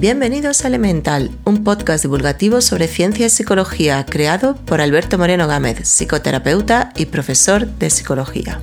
Bienvenidos 0.00 0.64
a 0.64 0.68
Elemental, 0.68 1.30
un 1.44 1.62
podcast 1.62 2.02
divulgativo 2.02 2.62
sobre 2.62 2.88
ciencia 2.88 3.26
y 3.26 3.28
psicología 3.28 4.06
creado 4.06 4.56
por 4.56 4.80
Alberto 4.80 5.18
Moreno 5.18 5.46
Gámez, 5.46 5.86
psicoterapeuta 5.86 6.90
y 6.96 7.04
profesor 7.04 7.66
de 7.66 7.90
psicología. 7.90 8.62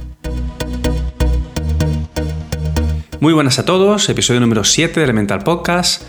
Muy 3.20 3.34
buenas 3.34 3.60
a 3.60 3.66
todos, 3.66 4.10
episodio 4.10 4.40
número 4.40 4.64
7 4.64 5.00
de 5.00 5.04
Elemental 5.04 5.44
Podcast. 5.44 6.02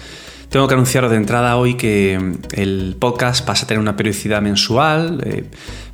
Tengo 0.51 0.67
que 0.67 0.75
anunciaros 0.75 1.11
de 1.11 1.19
entrada 1.19 1.57
hoy 1.59 1.75
que 1.75 2.19
el 2.53 2.97
podcast 2.99 3.45
pasa 3.45 3.65
a 3.65 3.69
tener 3.69 3.81
una 3.81 3.97
periodicidad 3.97 4.41
mensual, 4.41 5.21
eh, 5.27 5.45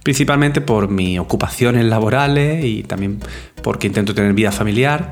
principalmente 0.05 0.61
por 0.61 0.89
mis 0.89 1.19
ocupaciones 1.19 1.85
laborales 1.87 2.65
y 2.65 2.85
también 2.85 3.19
porque 3.65 3.89
intento 3.89 4.15
tener 4.15 4.33
vida 4.33 4.53
familiar. 4.53 5.11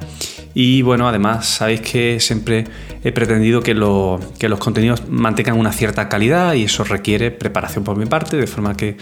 Y 0.54 0.82
bueno, 0.82 1.08
además 1.08 1.46
sabéis 1.46 1.80
que 1.80 2.20
siempre 2.20 2.66
he 3.02 3.10
pretendido 3.10 3.62
que, 3.62 3.74
los 3.74 4.58
contenidos 4.60 5.08
mantengan 5.08 5.58
una 5.58 5.72
cierta 5.72 6.08
calidad 6.08 6.54
y 6.54 6.64
eso 6.64 6.84
requiere 6.84 7.32
preparación 7.32 7.82
por 7.82 7.96
mi 7.96 8.06
parte, 8.06 8.36
de 8.36 8.46
forma 8.46 8.76
que, 8.76 8.96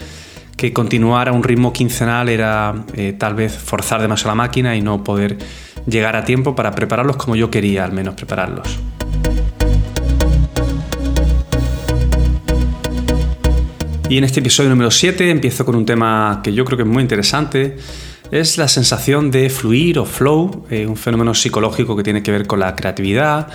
continuar 0.73 1.27
a 1.27 1.31
un 1.31 1.41
ritmo 1.41 1.73
quincenal 1.73 2.29
era 2.29 2.85
eh, 2.93 3.15
tal 3.17 3.33
vez 3.33 3.57
forzar 3.57 3.99
demasiado 3.99 4.31
la 4.31 4.35
máquina 4.35 4.75
y 4.75 4.81
no 4.81 5.03
poder 5.03 5.39
llegar 5.87 6.15
a 6.15 6.23
tiempo 6.23 6.55
para 6.55 6.71
prepararlos 6.71 7.15
como 7.17 7.35
yo 7.35 7.49
quería 7.49 7.83
al 7.83 7.91
menos 7.91 8.13
prepararlos. 8.13 8.79
Y 14.11 14.17
en 14.17 14.25
este 14.25 14.41
episodio 14.41 14.69
número 14.69 14.91
7 14.91 15.29
empiezo 15.29 15.63
con 15.63 15.73
un 15.73 15.85
tema 15.85 16.41
que 16.43 16.51
yo 16.51 16.65
creo 16.65 16.75
que 16.75 16.83
es 16.83 16.89
muy 16.89 17.01
interesante. 17.01 17.77
Es 18.29 18.57
la 18.57 18.67
sensación 18.67 19.31
de 19.31 19.49
fluir 19.49 19.99
o 19.99 20.05
flow, 20.05 20.65
eh, 20.69 20.85
un 20.85 20.97
fenómeno 20.97 21.33
psicológico 21.33 21.95
que 21.95 22.03
tiene 22.03 22.21
que 22.21 22.29
ver 22.29 22.45
con 22.45 22.59
la 22.59 22.75
creatividad, 22.75 23.47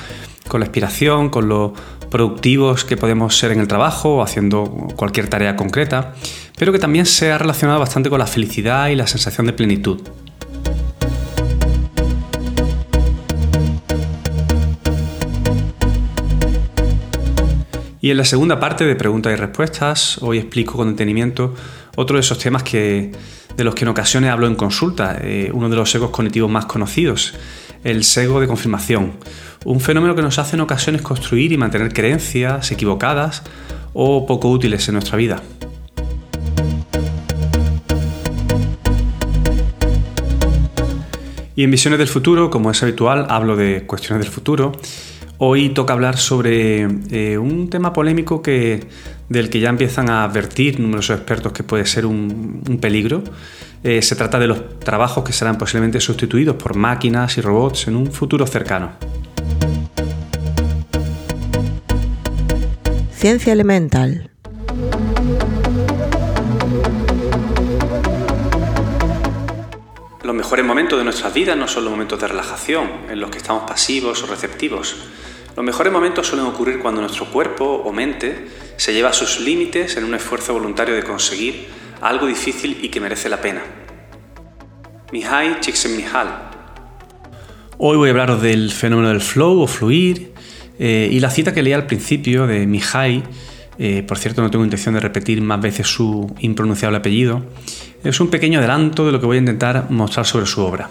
con 0.49 0.61
la 0.61 0.65
inspiración, 0.65 1.29
con 1.29 1.51
lo 1.51 1.75
productivos 2.11 2.87
que 2.87 2.97
podemos 2.97 3.37
ser 3.37 3.53
en 3.53 3.61
el 3.61 3.69
trabajo 3.69 4.15
o 4.15 4.23
haciendo 4.23 4.65
cualquier 4.97 5.29
tarea 5.29 5.57
concreta, 5.57 6.15
pero 6.57 6.73
que 6.73 6.79
también 6.79 7.05
se 7.05 7.31
ha 7.31 7.37
relacionado 7.37 7.79
bastante 7.79 8.09
con 8.09 8.19
la 8.19 8.27
felicidad 8.27 8.89
y 8.89 8.97
la 8.97 9.07
sensación 9.07 9.47
de 9.47 9.53
plenitud. 9.53 10.01
Y 18.07 18.13
en 18.13 18.19
la 18.19 18.25
segunda 18.25 18.61
parte 18.61 18.85
de 18.85 18.95
preguntas 18.95 19.33
y 19.33 19.35
respuestas, 19.35 20.19
hoy 20.23 20.39
explico 20.39 20.77
con 20.77 20.91
detenimiento 20.91 21.57
otro 21.97 22.15
de 22.15 22.21
esos 22.21 22.39
temas 22.39 22.63
que, 22.63 23.11
de 23.57 23.65
los 23.65 23.75
que 23.75 23.85
en 23.85 23.89
ocasiones 23.89 24.31
hablo 24.31 24.47
en 24.47 24.55
consulta, 24.55 25.19
eh, 25.21 25.51
uno 25.53 25.69
de 25.69 25.75
los 25.75 25.91
sesgos 25.91 26.11
cognitivos 26.11 26.49
más 26.49 26.67
conocidos, 26.67 27.35
el 27.83 28.05
sesgo 28.05 28.41
de 28.41 28.47
confirmación, 28.47 29.15
un 29.65 29.81
fenómeno 29.81 30.15
que 30.15 30.23
nos 30.23 30.39
hace 30.39 30.55
en 30.55 30.61
ocasiones 30.61 31.03
construir 31.03 31.51
y 31.51 31.57
mantener 31.57 31.93
creencias 31.93 32.71
equivocadas 32.71 33.43
o 33.93 34.25
poco 34.25 34.51
útiles 34.51 34.87
en 34.87 34.93
nuestra 34.95 35.17
vida. 35.17 35.43
Y 41.57 41.65
en 41.65 41.73
Visiones 41.73 41.99
del 41.99 42.07
Futuro, 42.07 42.51
como 42.51 42.71
es 42.71 42.81
habitual, 42.85 43.27
hablo 43.31 43.57
de 43.57 43.83
cuestiones 43.85 44.25
del 44.25 44.33
futuro 44.33 44.71
Hoy 45.39 45.69
toca 45.71 45.93
hablar 45.93 46.17
sobre 46.17 46.89
eh, 47.11 47.37
un 47.37 47.69
tema 47.69 47.93
polémico 47.93 48.41
que, 48.41 48.85
del 49.29 49.51
que 49.51 49.61
ya 49.61 49.69
empiezan 49.69 50.09
a 50.09 50.25
advertir 50.25 50.81
numerosos 50.81 51.19
expertos 51.19 51.53
que 51.53 51.63
puede 51.63 51.85
ser 51.85 52.07
un, 52.07 52.79
peligro. 52.81 53.23
Eh, 53.85 54.01
se 54.01 54.17
trata 54.17 54.39
de 54.39 54.47
los 54.47 54.79
trabajos 54.79 55.25
que 55.25 55.35
serán 55.35 55.59
posiblemente 55.59 56.01
sustituidos 56.01 56.57
por 56.57 56.75
máquinas 56.75 57.37
y 57.37 57.43
robots 57.43 57.87
en 57.89 57.97
un 57.97 58.11
futuro 58.13 58.47
cercano. 58.47 58.93
Ciencia 63.13 63.53
elemental. 63.53 64.31
Los 70.27 70.35
mejores 70.35 70.65
momentos 70.65 70.99
de 70.99 71.05
nuestras 71.05 71.33
vidas 71.33 71.57
no 71.57 71.69
son 71.69 71.85
los 71.85 71.93
momentos 71.93 72.21
de 72.21 72.27
relajación, 72.27 72.91
en 73.09 73.21
los 73.21 73.31
que 73.31 73.39
estamos 73.39 73.63
pasivos 73.63 74.25
o 74.25 74.27
receptivos. 74.27 74.97
Los 75.55 75.65
mejores 75.65 75.93
momentos 75.93 76.27
suelen 76.27 76.47
ocurrir 76.47 76.81
cuando 76.81 77.01
nuestro 77.01 77.27
cuerpo 77.27 77.65
o 77.65 77.93
mente 77.93 78.49
se 78.77 78.93
lleva 78.93 79.11
a 79.11 79.13
sus 79.13 79.39
límites 79.39 79.97
en 79.97 80.03
un 80.03 80.17
esfuerzo 80.17 80.53
voluntario 80.53 80.97
de 80.97 81.05
conseguir 81.05 81.69
algo 82.01 82.27
difícil 82.27 82.77
y 82.83 82.89
que 82.89 82.99
merece 82.99 83.29
la 83.29 83.41
pena. 83.41 83.63
Mihai 85.13 85.61
Csikszentmihalyi. 85.61 86.33
Hoy 87.79 87.97
voy 87.97 88.09
a 88.09 88.11
hablaros 88.11 88.43
del 88.43 88.73
fenómeno 88.73 89.11
del 89.11 89.21
flow 89.21 89.61
o 89.61 89.69
fluir 89.69 90.33
eh, 90.81 91.09
y 91.09 91.21
la 91.21 91.31
cita 91.31 91.55
que 91.55 91.63
leí 91.63 91.73
al 91.73 91.87
principio 91.87 92.49
de 92.49 92.67
Mihai, 92.67 93.23
eh, 93.79 94.03
por 94.03 94.19
cierto 94.19 94.43
no 94.43 94.51
tengo 94.51 94.65
intención 94.65 94.95
de 94.95 95.01
repetir 95.01 95.41
más 95.41 95.61
veces 95.61 95.87
su 95.87 96.35
impronunciable 96.41 96.99
apellido, 96.99 97.45
es 98.09 98.21
un 98.21 98.29
pequeño 98.29 98.61
adelanto 98.61 99.05
de 99.05 99.13
lo 99.13 99.21
que 99.21 99.27
voy 99.27 99.37
a 99.37 99.41
intentar 99.41 99.91
mostrar 99.91 100.27
sobre 100.27 100.47
su 100.47 100.63
obra. 100.63 100.89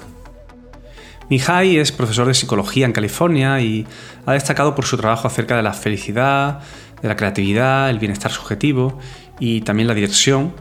Mihai 1.30 1.78
es 1.78 1.92
profesor 1.92 2.28
de 2.28 2.34
psicología 2.34 2.86
en 2.86 2.92
California 2.92 3.60
y 3.62 3.88
ha 4.26 4.34
destacado 4.34 4.76
por 4.76 4.86
su 4.86 4.98
trabajo 4.98 5.28
acerca 5.28 5.56
de 5.56 5.64
la 5.64 5.74
felicidad, 5.74 6.60
de 7.02 7.08
la 7.08 7.16
creatividad, 7.16 7.90
el 7.90 8.00
bienestar 8.00 8.32
subjetivo 8.32 9.00
y 9.40 9.62
también 9.62 9.88
la 9.88 9.94
diversión, 9.94 10.54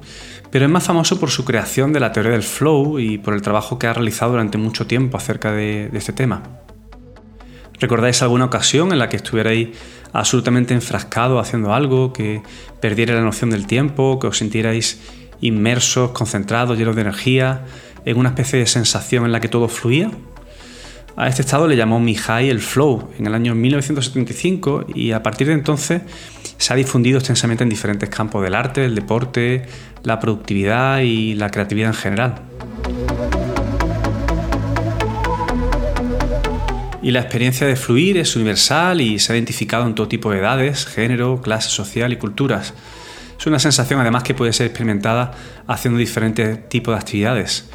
pero 0.50 0.64
es 0.64 0.70
más 0.70 0.84
famoso 0.84 1.18
por 1.18 1.30
su 1.30 1.44
creación 1.44 1.92
de 1.92 2.00
la 2.00 2.12
teoría 2.12 2.32
del 2.32 2.42
flow 2.42 2.98
y 2.98 3.18
por 3.18 3.34
el 3.34 3.42
trabajo 3.42 3.78
que 3.78 3.88
ha 3.88 3.92
realizado 3.92 4.32
durante 4.32 4.56
mucho 4.56 4.86
tiempo 4.86 5.16
acerca 5.16 5.52
de, 5.52 5.88
de 5.90 5.98
este 5.98 6.12
tema. 6.12 6.42
¿Recordáis 7.80 8.22
alguna 8.22 8.44
ocasión 8.44 8.92
en 8.92 9.00
la 9.00 9.08
que 9.08 9.16
estuvierais 9.16 9.68
absolutamente 10.12 10.72
enfrascado 10.72 11.40
haciendo 11.40 11.74
algo, 11.74 12.12
que 12.12 12.40
perdiera 12.80 13.14
la 13.14 13.20
noción 13.20 13.50
del 13.50 13.66
tiempo, 13.66 14.20
que 14.20 14.28
os 14.28 14.38
sintierais 14.38 15.00
inmersos, 15.44 16.10
concentrados, 16.10 16.78
llenos 16.78 16.96
de 16.96 17.02
energía, 17.02 17.66
en 18.04 18.16
una 18.16 18.30
especie 18.30 18.58
de 18.58 18.66
sensación 18.66 19.24
en 19.26 19.32
la 19.32 19.40
que 19.40 19.48
todo 19.48 19.68
fluía. 19.68 20.10
A 21.16 21.28
este 21.28 21.42
estado 21.42 21.68
le 21.68 21.76
llamó 21.76 22.00
Mihai 22.00 22.48
el 22.48 22.60
flow 22.60 23.10
en 23.18 23.26
el 23.26 23.34
año 23.34 23.54
1975 23.54 24.86
y 24.94 25.12
a 25.12 25.22
partir 25.22 25.46
de 25.46 25.52
entonces 25.52 26.02
se 26.56 26.72
ha 26.72 26.76
difundido 26.76 27.18
extensamente 27.18 27.62
en 27.62 27.70
diferentes 27.70 28.08
campos 28.08 28.42
del 28.42 28.54
arte, 28.54 28.84
el 28.84 28.94
deporte, 28.94 29.66
la 30.02 30.18
productividad 30.18 31.00
y 31.00 31.34
la 31.34 31.50
creatividad 31.50 31.90
en 31.90 31.94
general. 31.94 32.34
Y 37.02 37.10
la 37.10 37.20
experiencia 37.20 37.66
de 37.66 37.76
fluir 37.76 38.16
es 38.16 38.34
universal 38.34 39.02
y 39.02 39.18
se 39.18 39.32
ha 39.32 39.36
identificado 39.36 39.86
en 39.86 39.94
todo 39.94 40.08
tipo 40.08 40.30
de 40.30 40.38
edades, 40.38 40.86
género, 40.86 41.42
clase 41.42 41.68
social 41.68 42.14
y 42.14 42.16
culturas. 42.16 42.72
Es 43.44 43.46
una 43.46 43.58
sensación 43.58 44.00
además 44.00 44.22
que 44.22 44.32
puede 44.32 44.54
ser 44.54 44.68
experimentada 44.68 45.32
haciendo 45.66 45.98
diferentes 45.98 46.66
tipos 46.70 46.94
de 46.94 46.98
actividades. 46.98 47.68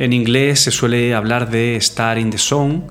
En 0.00 0.12
inglés 0.12 0.58
se 0.58 0.72
suele 0.72 1.14
hablar 1.14 1.48
de 1.48 1.76
estar 1.76 2.18
in 2.18 2.28
the 2.28 2.38
zone. 2.38 2.82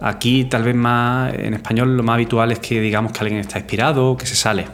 Aquí 0.00 0.44
tal 0.44 0.62
vez 0.62 0.76
más 0.76 1.34
en 1.34 1.52
español 1.52 1.96
lo 1.96 2.04
más 2.04 2.14
habitual 2.14 2.52
es 2.52 2.60
que 2.60 2.80
digamos 2.80 3.10
que 3.10 3.18
alguien 3.22 3.40
está 3.40 3.58
inspirado 3.58 4.12
o 4.12 4.16
que 4.16 4.24
se 4.24 4.36
sale. 4.36 4.66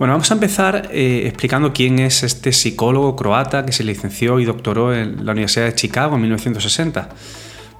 Bueno, 0.00 0.14
vamos 0.14 0.28
a 0.32 0.34
empezar 0.34 0.88
eh, 0.90 1.22
explicando 1.26 1.72
quién 1.72 2.00
es 2.00 2.24
este 2.24 2.50
psicólogo 2.50 3.14
croata 3.14 3.64
que 3.64 3.70
se 3.70 3.84
licenció 3.84 4.40
y 4.40 4.44
doctoró 4.44 4.92
en 4.92 5.24
la 5.24 5.30
Universidad 5.30 5.66
de 5.66 5.76
Chicago 5.76 6.16
en 6.16 6.22
1960. 6.22 7.08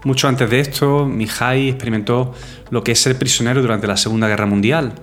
Mucho 0.05 0.29
antes 0.29 0.49
de 0.49 0.61
esto, 0.61 1.05
Mihai 1.05 1.71
experimentó 1.71 2.33
lo 2.71 2.85
que 2.85 2.93
es 2.93 3.01
ser 3.01 3.19
prisionero 3.19 3.61
durante 3.61 3.89
la 3.89 3.97
Segunda 3.97 4.29
Guerra 4.29 4.47
Mundial. 4.47 4.95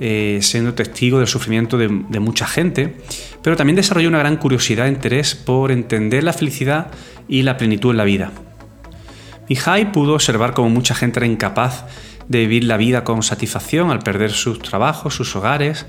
Eh, 0.00 0.38
siendo 0.42 0.74
testigo 0.74 1.18
del 1.18 1.28
sufrimiento 1.28 1.76
de, 1.76 1.88
mucha 1.88 2.46
gente, 2.46 2.96
pero 3.42 3.56
también 3.56 3.76
desarrolló 3.76 4.08
una 4.08 4.18
gran 4.18 4.36
curiosidad 4.36 4.86
e 4.86 4.88
interés 4.88 5.34
por 5.34 5.70
entender 5.70 6.24
la 6.24 6.32
felicidad 6.32 6.88
y 7.28 7.42
la 7.42 7.56
plenitud 7.56 7.90
en 7.90 7.98
la 7.98 8.04
vida. 8.04 8.32
Mihai 9.48 9.92
pudo 9.92 10.14
observar 10.14 10.54
cómo 10.54 10.70
mucha 10.70 10.94
gente 10.94 11.20
era 11.20 11.26
incapaz 11.26 11.84
de 12.26 12.40
vivir 12.40 12.64
la 12.64 12.78
vida 12.78 13.04
con 13.04 13.22
satisfacción 13.22 13.90
al 13.90 13.98
perder 13.98 14.32
sus 14.32 14.60
trabajos, 14.60 15.14
sus 15.14 15.36
hogares, 15.36 15.86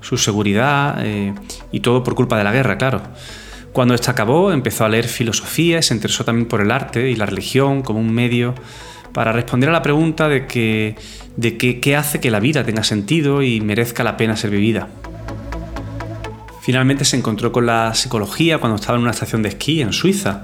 su 0.00 0.18
seguridad 0.18 0.98
eh, 1.02 1.34
y 1.72 1.80
todo 1.80 2.04
por 2.04 2.14
culpa 2.14 2.36
de 2.36 2.44
la 2.44 2.52
guerra, 2.52 2.76
claro. 2.76 3.02
Cuando 3.72 3.94
esta 3.94 4.12
acabó, 4.12 4.52
empezó 4.52 4.84
a 4.84 4.88
leer 4.88 5.06
filosofía 5.06 5.78
y 5.78 5.82
se 5.82 5.94
interesó 5.94 6.24
también 6.24 6.46
por 6.46 6.60
el 6.60 6.70
arte 6.70 7.10
y 7.10 7.16
la 7.16 7.26
religión 7.26 7.82
como 7.82 8.00
un 8.00 8.12
medio 8.12 8.54
para 9.16 9.32
responder 9.32 9.70
a 9.70 9.72
la 9.72 9.80
pregunta 9.80 10.28
de, 10.28 10.46
qué 10.46 11.96
hace 11.96 12.20
que 12.20 12.30
la 12.30 12.38
vida 12.38 12.64
tenga 12.64 12.84
sentido 12.84 13.42
y 13.42 13.62
merezca 13.62 14.04
la 14.04 14.18
pena 14.18 14.36
ser 14.36 14.50
vivida. 14.50 14.88
Finalmente 16.60 17.06
se 17.06 17.16
encontró 17.16 17.50
con 17.50 17.64
la 17.64 17.94
psicología 17.94 18.58
cuando 18.58 18.76
estaba 18.76 18.96
en 18.96 19.04
una 19.04 19.12
estación 19.12 19.40
de 19.40 19.48
esquí 19.48 19.80
en 19.80 19.94
Suiza. 19.94 20.42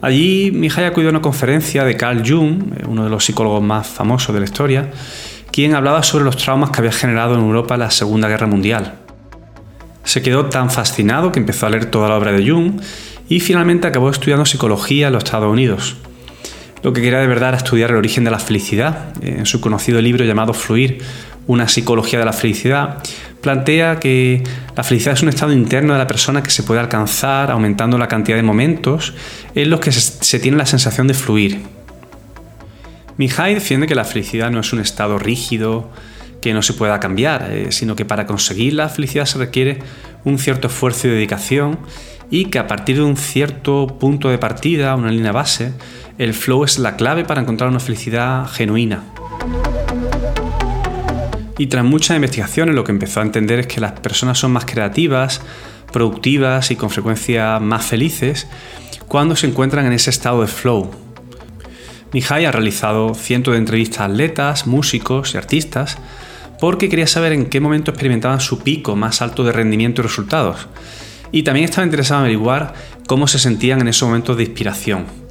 Allí 0.00 0.50
Mihai 0.54 0.86
acudió 0.86 1.10
a 1.10 1.10
una 1.10 1.20
conferencia 1.20 1.84
de 1.84 1.98
Carl 1.98 2.26
Jung, 2.26 2.72
uno 2.86 3.04
de 3.04 3.10
los 3.10 3.26
psicólogos 3.26 3.62
más 3.62 3.86
famosos 3.86 4.32
de 4.32 4.40
la 4.40 4.46
historia, 4.46 4.90
quien 5.52 5.74
hablaba 5.74 6.02
sobre 6.02 6.24
los 6.24 6.38
traumas 6.38 6.70
que 6.70 6.78
había 6.78 6.92
generado 6.92 7.34
en 7.34 7.40
Europa 7.40 7.76
la 7.76 7.90
Segunda 7.90 8.26
Guerra 8.26 8.46
Mundial. 8.46 8.94
Se 10.04 10.22
quedó 10.22 10.46
tan 10.46 10.70
fascinado 10.70 11.30
que 11.30 11.40
empezó 11.40 11.66
a 11.66 11.68
leer 11.68 11.90
toda 11.90 12.08
la 12.08 12.16
obra 12.16 12.32
de 12.32 12.50
Jung 12.50 12.80
y 13.28 13.40
finalmente 13.40 13.86
acabó 13.86 14.08
estudiando 14.08 14.46
psicología 14.46 15.08
en 15.08 15.12
los 15.12 15.24
Estados 15.24 15.52
Unidos. 15.52 15.98
Lo 16.82 16.92
que 16.92 17.02
quería 17.02 17.18
de 17.18 17.26
verdad 17.26 17.50
era 17.50 17.58
estudiar 17.58 17.90
el 17.90 17.96
origen 17.96 18.24
de 18.24 18.30
la 18.30 18.38
felicidad. 18.38 19.12
En 19.22 19.46
su 19.46 19.60
conocido 19.60 20.00
libro 20.00 20.24
llamado 20.24 20.54
Fluir, 20.54 21.02
una 21.46 21.66
psicología 21.66 22.18
de 22.18 22.24
la 22.24 22.32
felicidad, 22.32 23.02
plantea 23.40 23.98
que 23.98 24.42
la 24.76 24.84
felicidad 24.84 25.14
es 25.14 25.22
un 25.22 25.28
estado 25.30 25.52
interno 25.52 25.94
de 25.94 25.98
la 25.98 26.06
persona 26.06 26.42
que 26.42 26.50
se 26.50 26.62
puede 26.62 26.80
alcanzar 26.80 27.50
aumentando 27.50 27.98
la 27.98 28.06
cantidad 28.06 28.36
de 28.36 28.42
momentos 28.42 29.14
en 29.54 29.70
los 29.70 29.80
que 29.80 29.90
se 29.92 30.38
tiene 30.38 30.56
la 30.56 30.66
sensación 30.66 31.08
de 31.08 31.14
fluir. 31.14 31.60
Mihai 33.16 33.54
defiende 33.54 33.86
que 33.86 33.96
la 33.96 34.04
felicidad 34.04 34.50
no 34.50 34.60
es 34.60 34.72
un 34.72 34.80
estado 34.80 35.18
rígido 35.18 35.90
que 36.40 36.54
no 36.54 36.62
se 36.62 36.72
pueda 36.72 37.00
cambiar, 37.00 37.50
eh, 37.50 37.72
sino 37.72 37.96
que 37.96 38.04
para 38.04 38.26
conseguir 38.26 38.74
la 38.74 38.88
felicidad 38.88 39.24
se 39.24 39.38
requiere 39.38 39.78
un 40.24 40.38
cierto 40.38 40.68
esfuerzo 40.68 41.08
y 41.08 41.10
dedicación 41.10 41.78
y 42.30 42.46
que 42.46 42.58
a 42.58 42.66
partir 42.66 42.96
de 42.96 43.02
un 43.02 43.16
cierto 43.16 43.86
punto 43.98 44.28
de 44.28 44.38
partida, 44.38 44.94
una 44.94 45.10
línea 45.10 45.32
base, 45.32 45.72
el 46.18 46.34
flow 46.34 46.64
es 46.64 46.80
la 46.80 46.96
clave 46.96 47.24
para 47.24 47.40
encontrar 47.40 47.70
una 47.70 47.78
felicidad 47.78 48.46
genuina. 48.48 49.04
Y 51.56 51.68
tras 51.68 51.84
muchas 51.84 52.16
investigaciones 52.16 52.74
lo 52.74 52.82
que 52.82 52.90
empezó 52.90 53.20
a 53.20 53.22
entender 53.22 53.60
es 53.60 53.66
que 53.68 53.80
las 53.80 53.92
personas 53.92 54.38
son 54.38 54.52
más 54.52 54.64
creativas, 54.64 55.40
productivas 55.92 56.72
y 56.72 56.76
con 56.76 56.90
frecuencia 56.90 57.60
más 57.60 57.86
felices 57.86 58.48
cuando 59.06 59.36
se 59.36 59.46
encuentran 59.46 59.86
en 59.86 59.92
ese 59.92 60.10
estado 60.10 60.40
de 60.40 60.48
flow. 60.48 60.90
Mihai 62.12 62.46
ha 62.46 62.52
realizado 62.52 63.14
cientos 63.14 63.52
de 63.52 63.58
entrevistas 63.58 64.00
a 64.00 64.04
atletas, 64.06 64.66
músicos 64.66 65.34
y 65.34 65.38
artistas 65.38 65.98
porque 66.60 66.88
quería 66.88 67.06
saber 67.06 67.32
en 67.32 67.46
qué 67.46 67.60
momento 67.60 67.92
experimentaban 67.92 68.40
su 68.40 68.58
pico 68.60 68.96
más 68.96 69.22
alto 69.22 69.44
de 69.44 69.52
rendimiento 69.52 70.02
y 70.02 70.04
resultados. 70.04 70.66
Y 71.30 71.44
también 71.44 71.64
estaba 71.64 71.84
interesado 71.84 72.20
en 72.20 72.24
averiguar 72.24 72.74
cómo 73.06 73.28
se 73.28 73.38
sentían 73.38 73.80
en 73.80 73.88
esos 73.88 74.08
momentos 74.08 74.36
de 74.36 74.44
inspiración. 74.44 75.27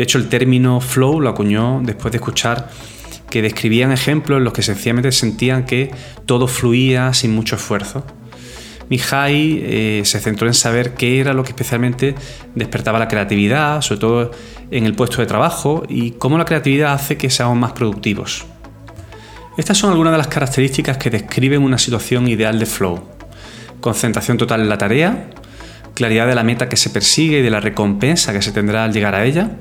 De 0.00 0.04
hecho, 0.04 0.16
el 0.16 0.30
término 0.30 0.80
flow 0.80 1.20
lo 1.20 1.28
acuñó 1.28 1.82
después 1.82 2.10
de 2.10 2.16
escuchar 2.16 2.70
que 3.28 3.42
describían 3.42 3.92
ejemplos 3.92 4.38
en 4.38 4.44
los 4.44 4.54
que 4.54 4.62
sencillamente 4.62 5.12
sentían 5.12 5.66
que 5.66 5.90
todo 6.24 6.46
fluía 6.46 7.12
sin 7.12 7.34
mucho 7.34 7.56
esfuerzo. 7.56 8.06
Mihai 8.88 9.60
eh, 9.62 10.02
se 10.06 10.18
centró 10.18 10.46
en 10.46 10.54
saber 10.54 10.94
qué 10.94 11.20
era 11.20 11.34
lo 11.34 11.42
que 11.42 11.50
especialmente 11.50 12.14
despertaba 12.54 12.98
la 12.98 13.08
creatividad, 13.08 13.82
sobre 13.82 14.00
todo 14.00 14.30
en 14.70 14.86
el 14.86 14.94
puesto 14.94 15.18
de 15.18 15.26
trabajo, 15.26 15.82
y 15.86 16.12
cómo 16.12 16.38
la 16.38 16.46
creatividad 16.46 16.94
hace 16.94 17.18
que 17.18 17.28
seamos 17.28 17.58
más 17.58 17.72
productivos. 17.72 18.46
Estas 19.58 19.76
son 19.76 19.90
algunas 19.90 20.12
de 20.14 20.16
las 20.16 20.28
características 20.28 20.96
que 20.96 21.10
describen 21.10 21.60
una 21.60 21.76
situación 21.76 22.26
ideal 22.26 22.58
de 22.58 22.64
flow. 22.64 23.02
Concentración 23.82 24.38
total 24.38 24.62
en 24.62 24.70
la 24.70 24.78
tarea, 24.78 25.28
claridad 25.92 26.26
de 26.26 26.34
la 26.34 26.42
meta 26.42 26.70
que 26.70 26.78
se 26.78 26.88
persigue 26.88 27.40
y 27.40 27.42
de 27.42 27.50
la 27.50 27.60
recompensa 27.60 28.32
que 28.32 28.40
se 28.40 28.52
tendrá 28.52 28.84
al 28.84 28.94
llegar 28.94 29.14
a 29.14 29.26
ella, 29.26 29.58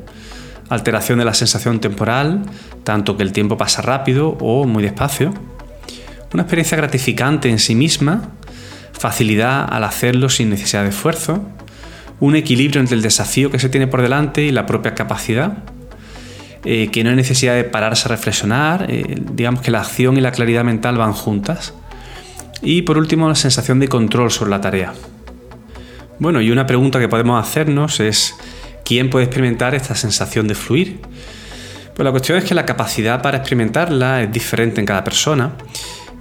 alteración 0.69 1.19
de 1.19 1.25
la 1.25 1.33
sensación 1.33 1.80
temporal, 1.80 2.44
tanto 2.83 3.18
que 3.18 3.24
el 3.24 3.31
tiempo 3.31 3.57
pasa 3.57 3.81
rápido 3.81 4.38
o 4.39 4.66
muy 4.66 4.83
despacio, 4.83 5.33
una 6.33 6.44
experiencia 6.44 6.77
gratificante 6.77 7.50
en 7.50 7.60
sí 7.60 7.75
misma, 7.75 8.30
facilidad 8.94 9.68
al 9.71 9.83
hacerlo 9.83 10.30
sin 10.30 10.50
necesidad 10.50 10.83
de 10.83 10.89
esfuerzo, 10.89 11.44
un 12.19 12.36
equilibrio 12.36 12.81
entre 12.81 12.95
el 12.95 13.01
desafío 13.01 13.50
que 13.50 13.60
se 13.60 13.69
tiene 13.69 13.88
por 13.88 14.01
delante 14.01 14.44
y 14.44 14.51
la 14.51 14.66
propia 14.66 14.94
capacidad, 14.94 15.63
eh, 16.66 16.89
que 16.92 17.04
no 17.04 17.10
hay 17.10 17.16
necesidad 17.16 17.56
de 17.56 17.63
pararse 17.63 18.07
a 18.07 18.10
reflexionar, 18.10 18.86
eh, 18.89 19.16
digamos 19.31 19.62
que 19.62 19.71
la 19.71 19.80
acción 19.80 20.18
y 20.18 20.21
la 20.21 20.31
claridad 20.31 20.63
mental 20.63 20.98
van 20.98 21.13
juntas, 21.13 21.74
y 22.62 22.81
por 22.81 22.98
último 22.98 23.27
la 23.27 23.36
sensación 23.36 23.80
de 23.80 23.88
control 23.88 24.31
sobre 24.31 24.51
la 24.51 24.62
tarea. 24.62 24.94
Bueno, 26.19 26.42
y 26.42 26.51
una 26.51 26.68
pregunta 26.68 27.00
que 27.00 27.07
podemos 27.07 27.42
hacernos 27.42 28.01
es, 28.01 28.36
¿Quién 28.89 29.12
puede 29.12 29.25
experimentar 29.25 29.75
esta 29.75 29.94
sensación 29.94 30.47
de 30.47 30.56
fluir? 30.56 31.00
Pues 31.94 32.03
la 32.03 32.09
cuestión 32.09 32.39
es 32.39 32.44
que 32.44 32.56
la 32.56 32.65
capacidad 32.65 33.21
para 33.21 33.38
experimentarla 33.38 34.24
es 34.24 34.31
diferente 34.31 34.80
en 34.81 34.88
cada 34.88 35.03
persona 35.03 35.51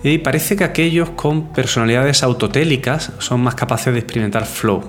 y 0.03 0.19
parece 0.19 0.55
que 0.55 0.65
aquellos 0.65 1.09
con 1.09 1.51
personalidades 1.55 2.23
autotélicas 2.23 3.11
son 3.21 3.41
más 3.41 3.55
capaces 3.55 3.95
de 3.95 4.01
experimentar 4.01 4.45
flow. 4.45 4.87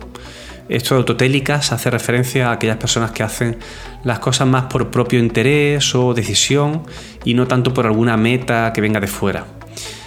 Esto 0.67 0.93
de 0.93 0.99
autotélicas 0.99 1.71
hace 1.71 1.89
referencia 1.89 2.49
a 2.49 2.51
aquellas 2.51 2.75
personas 2.75 3.11
que 3.11 3.23
hacen 3.23 3.57
las 4.03 4.19
cosas 4.19 4.45
más 4.45 4.65
por 4.65 4.91
propio 4.91 5.17
interés 5.17 5.95
o 5.95 6.13
decisión 6.13 6.83
y 7.23 7.33
no 7.33 7.47
tanto 7.47 7.73
por 7.73 7.85
alguna 7.85 8.17
meta 8.17 8.73
que 8.73 8.81
venga 8.81 8.99
de 8.99 9.07
fuera. 9.07 9.45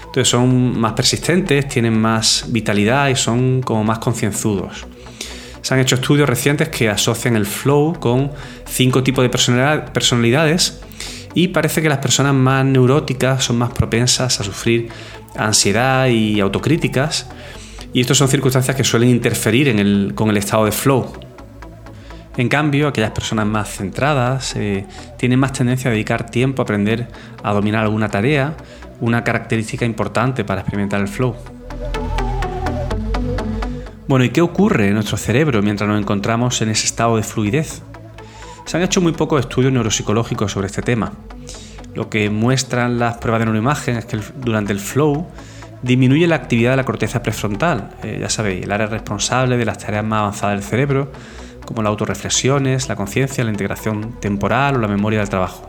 Entonces 0.01 0.29
son 0.29 0.79
más 0.79 0.93
persistentes, 0.93 1.69
tienen 1.69 1.99
más 1.99 2.45
vitalidad 2.49 3.09
y 3.09 3.17
son 3.17 3.63
como 3.63 3.83
más 3.83 3.99
concienzudos. 3.99 4.87
Se 5.63 5.75
han 5.75 5.81
hecho 5.81 5.95
estudios 5.95 6.29
recientes 6.29 6.69
que 6.69 6.89
asocian 6.89 7.37
el 7.37 7.47
flow 7.47 7.99
con 7.99 8.31
cinco 8.67 9.03
tipos 9.03 9.23
de 9.23 9.31
personalidades 9.31 10.81
y 11.35 11.49
parece 11.49 11.81
que 11.81 11.89
las 11.89 11.99
personas 11.99 12.35
más 12.35 12.65
neuróticas 12.65 13.45
son 13.45 13.59
más 13.59 13.71
propensas 13.71 14.41
a 14.41 14.45
sufrir 14.45 14.89
ansiedad 15.37 16.09
y 16.09 16.41
autocríticas 16.41 17.29
y 17.93 18.01
estas 18.01 18.19
son 18.19 18.29
circunstancias 18.29 18.77
que 18.77 18.85
suelen 18.85 19.09
interferir 19.09 20.15
con 20.15 20.31
el 20.31 20.37
estado 20.37 20.65
de 20.65 20.73
flow. 20.73 21.13
En 22.37 22.49
cambio, 22.49 22.89
aquellas 22.89 23.11
personas 23.11 23.47
más 23.47 23.69
centradas 23.77 24.57
eh, 24.57 24.87
tienen 25.19 25.39
más 25.39 25.53
tendencia 25.53 25.91
a 25.91 25.93
dedicar 25.93 26.31
tiempo 26.31 26.63
a 26.63 26.65
aprender 26.65 27.09
a 27.43 27.53
dominar 27.53 27.85
alguna 27.85 28.09
tarea, 28.09 28.57
una 29.01 29.23
característica 29.23 29.85
importante 29.85 30.43
para 30.43 30.63
experimentar 30.63 31.01
el 31.03 31.09
flow. 31.09 31.37
Bueno, 34.09 34.25
¿y 34.25 34.31
qué 34.31 34.41
ocurre 34.41 34.89
en 34.89 34.95
nuestro 34.95 35.17
cerebro 35.17 35.63
mientras 35.63 35.89
nos 35.89 36.01
encontramos 36.01 36.61
en 36.61 36.71
ese 36.71 36.87
estado 36.87 37.17
de 37.17 37.23
fluidez? 37.23 37.83
Se 38.65 38.77
han 38.77 38.83
hecho 38.83 39.01
muy 39.01 39.13
pocos 39.13 39.41
estudios 39.41 39.73
neuropsicológicos 39.73 40.51
sobre 40.51 40.67
este 40.67 40.83
tema. 40.83 41.13
Lo 41.95 42.11
que 42.11 42.29
muestran 42.29 42.99
las 42.99 43.19
pruebas 43.19 43.41
de 43.41 43.47
neuroimagen 43.47 43.97
es 43.97 44.05
que 44.05 44.19
durante 44.39 44.73
el 44.73 44.81
flow 44.81 45.29
disminuye 45.83 46.27
la 46.27 46.35
actividad 46.35 46.73
de 46.73 46.79
la 46.79 46.85
corteza 46.85 47.23
prefrontal, 47.23 47.91
eh, 48.03 48.19
ya 48.21 48.29
sabéis, 48.29 48.65
el 48.65 48.73
área 48.73 48.89
responsable 48.89 49.57
de 49.57 49.65
las 49.65 49.79
tareas 49.79 50.05
más 50.05 50.21
avanzadas 50.21 50.59
del 50.59 50.69
cerebro, 50.69 51.13
como 51.65 51.83
las 51.83 51.91
autorreflexiones, 51.91 52.89
la 52.89 52.97
conciencia, 52.97 53.45
la 53.45 53.51
integración 53.51 54.19
temporal 54.21 54.77
o 54.77 54.79
la 54.79 54.89
memoria 54.89 55.21
del 55.21 55.29
trabajo. 55.29 55.69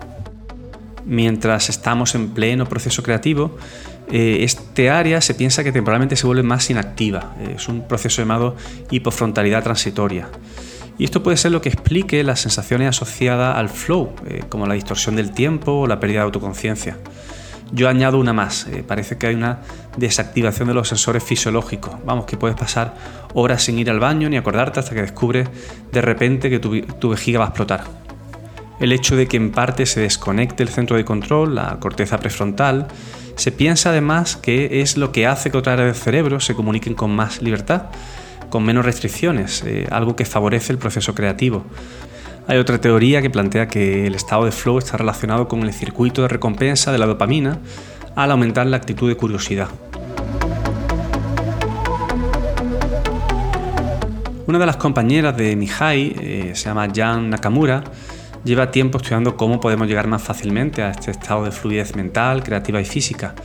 Mientras 1.06 1.70
estamos 1.70 2.16
en 2.16 2.30
pleno 2.30 2.66
proceso 2.66 3.04
creativo, 3.04 3.58
eh, 4.12 4.44
este 4.44 4.90
área 4.90 5.22
se 5.22 5.34
piensa 5.34 5.64
que 5.64 5.72
temporalmente 5.72 6.16
se 6.16 6.28
vuelve 6.28 6.44
más 6.44 6.70
inactiva. 6.70 7.36
Eh, 7.40 7.54
es 7.56 7.68
un 7.68 7.88
proceso 7.88 8.22
llamado 8.22 8.56
hipofrontalidad 8.92 9.64
transitoria. 9.64 10.30
Y 10.98 11.06
esto 11.06 11.24
puede 11.24 11.38
ser 11.38 11.52
lo 11.52 11.62
que 11.62 11.70
explique 11.70 12.24
las 12.24 12.42
sensaciones 12.42 12.90
asociadas 12.90 13.58
al 13.58 13.70
flow, 13.70 14.14
eh, 14.28 14.44
como 14.50 14.68
la 14.68 14.76
distorsión 14.76 15.16
del 15.16 15.32
tiempo 15.32 15.72
o 15.72 15.88
la 15.88 16.00
pérdida 16.00 16.20
de 16.20 16.26
autoconciencia. 16.26 16.98
Yo 17.72 17.90
añado 17.90 18.20
una 18.20 18.34
más, 18.34 18.68
parece 18.88 19.18
que 19.18 19.26
hay 19.26 19.34
una 19.36 19.62
desactivación 19.98 20.68
de 20.68 20.76
los 20.76 20.88
sensores 20.88 21.24
fisiológicos. 21.24 21.96
Vamos, 22.06 22.26
que 22.26 22.38
puedes 22.38 22.56
pasar 22.56 22.94
horas 23.34 23.64
sin 23.64 23.80
ir 23.80 23.90
al 23.90 24.00
baño 24.00 24.30
ni 24.30 24.38
acordarte 24.38 24.80
hasta 24.80 24.94
que 24.94 25.02
descubres 25.02 25.50
de 25.92 26.02
repente 26.02 26.52
que 26.52 26.60
tu 26.60 27.10
vejiga 27.10 27.40
va 27.40 27.46
a 27.46 27.48
explotar. 27.48 27.86
El 28.80 28.92
hecho 28.92 29.16
de 29.16 29.28
que 29.28 29.38
en 29.38 29.52
parte 29.52 29.86
se 29.86 30.02
desconecte 30.02 30.62
el 30.62 30.70
centro 30.70 30.98
de 30.98 31.06
control, 31.06 31.56
la 31.56 31.78
corteza 31.80 32.20
prefrontal, 32.20 32.88
se 33.36 33.52
piensa 33.52 33.90
además 33.90 34.36
que 34.36 34.82
es 34.82 34.98
lo 34.98 35.12
que 35.12 35.28
hace 35.28 35.52
que 35.52 35.58
otras 35.58 35.74
áreas 35.74 35.96
del 35.96 36.04
cerebro 36.04 36.40
se 36.40 36.56
comuniquen 36.56 36.94
con 36.94 37.16
más 37.16 37.42
libertad, 37.42 37.84
con 38.50 38.64
menos 38.64 38.86
restricciones, 38.86 39.64
eh, 39.66 39.88
algo 39.92 40.16
que 40.16 40.26
favorece 40.26 40.72
el 40.72 40.78
proceso 40.78 41.16
creativo. 41.16 41.64
Hay 42.48 42.58
otra 42.58 42.80
teoría 42.80 43.22
que 43.22 43.30
plantea 43.30 43.68
que 43.68 44.06
el 44.06 44.16
estado 44.16 44.46
de 44.46 44.52
flow 44.52 44.78
está 44.78 44.98
relacionado 44.98 45.48
con 45.48 45.64
el 45.64 45.74
circuito 45.74 46.22
de 46.22 46.28
recompensa 46.28 46.92
de 46.92 46.98
la 46.98 47.06
dopamina 47.06 47.60
al 48.16 48.32
aumentar 48.32 48.68
la 48.68 48.78
actitud 48.78 49.10
de 49.10 49.16
curiosidad. 49.16 49.70
Una 54.46 54.60
de 54.60 54.66
las 54.66 54.76
compañeras 54.76 55.38
de 55.38 55.56
Mihai, 55.56 56.14
eh, 56.20 56.52
se 56.54 56.66
llama 56.66 56.90
Jan 56.94 57.30
Nakamura, 57.30 57.84
lleva 58.44 58.72
tiempo 58.72 58.98
estudiando 58.98 59.38
cómo 59.38 59.60
podemos 59.60 59.88
llegar 59.88 60.08
más 60.08 60.22
fácilmente 60.22 60.82
a 60.84 60.92
este 60.92 61.12
estado 61.12 61.46
de 61.46 61.52
fluidez 61.52 61.96
mental, 61.96 62.44
creativa 62.44 62.82
y 62.82 62.86
física. 62.86 63.36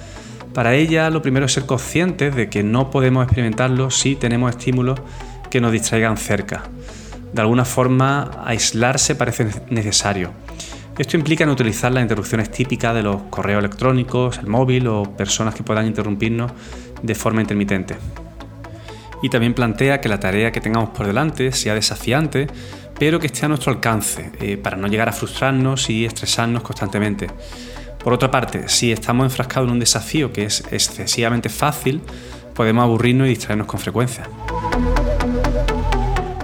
Para 0.54 0.74
ella 0.74 1.10
lo 1.10 1.22
primero 1.22 1.46
es 1.46 1.52
ser 1.52 1.66
conscientes 1.66 2.34
de 2.34 2.48
que 2.48 2.62
no 2.62 2.90
podemos 2.90 3.24
experimentarlo 3.24 3.90
si 3.90 4.16
tenemos 4.16 4.50
estímulos 4.50 5.00
que 5.50 5.60
nos 5.60 5.72
distraigan 5.72 6.16
cerca. 6.16 6.64
De 7.32 7.40
alguna 7.40 7.64
forma, 7.64 8.42
aislarse 8.44 9.14
parece 9.14 9.48
necesario. 9.70 10.32
Esto 10.98 11.16
implica 11.16 11.46
no 11.46 11.52
utilizar 11.52 11.92
las 11.92 12.02
interrupciones 12.02 12.50
típicas 12.50 12.94
de 12.94 13.02
los 13.02 13.22
correos 13.30 13.60
electrónicos, 13.60 14.38
el 14.38 14.48
móvil 14.48 14.88
o 14.88 15.04
personas 15.04 15.54
que 15.54 15.62
puedan 15.62 15.86
interrumpirnos 15.86 16.50
de 17.02 17.14
forma 17.14 17.40
intermitente. 17.40 17.96
Y 19.22 19.28
también 19.28 19.54
plantea 19.54 20.00
que 20.00 20.08
la 20.08 20.18
tarea 20.18 20.50
que 20.50 20.60
tengamos 20.60 20.90
por 20.90 21.06
delante 21.06 21.52
sea 21.52 21.74
desafiante, 21.74 22.48
pero 22.98 23.20
que 23.20 23.28
esté 23.28 23.46
a 23.46 23.48
nuestro 23.48 23.72
alcance, 23.72 24.32
eh, 24.40 24.56
para 24.56 24.76
no 24.76 24.88
llegar 24.88 25.08
a 25.08 25.12
frustrarnos 25.12 25.88
y 25.90 26.04
estresarnos 26.04 26.62
constantemente. 26.62 27.28
Por 28.02 28.12
otra 28.12 28.30
parte, 28.30 28.68
si 28.68 28.92
estamos 28.92 29.24
enfrascados 29.24 29.68
en 29.68 29.72
un 29.72 29.80
desafío 29.80 30.32
que 30.32 30.44
es 30.44 30.64
excesivamente 30.70 31.48
fácil, 31.48 32.00
podemos 32.54 32.82
aburrirnos 32.82 33.26
y 33.26 33.30
distraernos 33.30 33.66
con 33.66 33.80
frecuencia. 33.80 34.24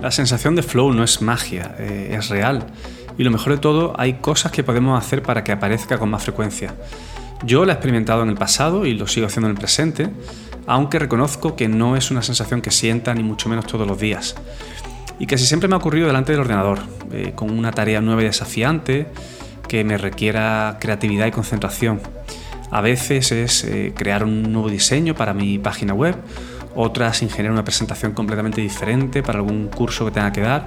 La 0.01 0.11
sensación 0.11 0.55
de 0.55 0.63
flow 0.63 0.93
no 0.93 1.03
es 1.03 1.23
magia, 1.23 1.75
eh, 1.79 2.15
es 2.19 2.29
real 2.29 2.67
Y 3.17 3.25
lo 3.25 3.31
mejor 3.31 3.55
de 3.55 3.59
todo, 3.59 3.95
hay 3.97 4.15
cosas 4.15 4.53
que 4.53 4.63
podemos 4.63 5.03
hacer 5.03 5.23
para 5.23 5.43
que 5.43 5.53
aparezca 5.53 5.99
con 5.99 6.11
más 6.11 6.25
frecuencia. 6.25 6.75
Yo 7.45 7.65
la 7.65 7.73
he 7.73 7.77
experimentado 7.77 8.23
en 8.23 8.29
el 8.29 8.35
pasado 8.35 8.87
y 8.87 8.95
lo 8.95 9.07
sigo 9.07 9.27
haciendo 9.27 9.49
en 9.49 9.53
el 9.53 9.59
presente, 9.59 10.11
aunque 10.67 10.99
reconozco 10.99 11.57
que 11.57 11.69
no 11.69 11.97
es 11.97 12.11
una 12.11 12.23
sensación 12.23 12.61
que 12.61 12.71
sienta 12.71 13.15
ni 13.15 13.23
mucho 13.23 13.49
menos 13.49 13.67
todos 13.67 13.87
los 13.87 13.99
días. 13.99 14.35
Y 15.18 15.26
casi 15.26 15.47
siempre 15.47 15.68
me 15.68 15.75
ha 15.75 15.78
ocurrido 15.78 16.06
delante 16.06 16.33
del 16.33 16.40
ordenador, 16.40 16.80
eh, 17.12 17.33
con 17.35 17.50
una 17.50 17.71
tarea 17.71 18.00
nueva 18.00 18.23
y 18.23 18.25
desafiante 18.25 19.06
que 19.68 19.85
me 19.85 19.97
requiera 19.97 20.78
creatividad 20.80 21.26
y 21.26 21.30
concentración. 21.30 22.00
A 22.71 22.80
veces 22.80 23.30
es 23.30 23.64
eh, 23.64 23.92
crear 23.97 24.25
un 24.25 24.52
nuevo 24.52 24.68
diseño 24.68 25.14
para 25.14 25.33
mi 25.33 25.59
página 25.59 25.94
web, 25.94 26.16
otras 26.75 27.23
ingeniear 27.23 27.52
una 27.52 27.64
presentación 27.64 28.12
completamente 28.12 28.61
diferente 28.61 29.23
para 29.23 29.38
algún 29.38 29.68
curso 29.68 30.04
que 30.04 30.11
tenga 30.11 30.33
que 30.33 30.40
dar. 30.40 30.66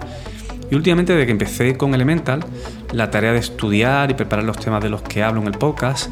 Y 0.69 0.75
últimamente, 0.75 1.13
desde 1.13 1.25
que 1.25 1.31
empecé 1.31 1.77
con 1.77 1.93
Elemental, 1.93 2.45
la 2.91 3.09
tarea 3.09 3.31
de 3.31 3.39
estudiar 3.39 4.11
y 4.11 4.13
preparar 4.13 4.45
los 4.45 4.57
temas 4.57 4.83
de 4.83 4.89
los 4.89 5.01
que 5.01 5.23
hablo 5.23 5.41
en 5.41 5.47
el 5.47 5.57
podcast 5.57 6.09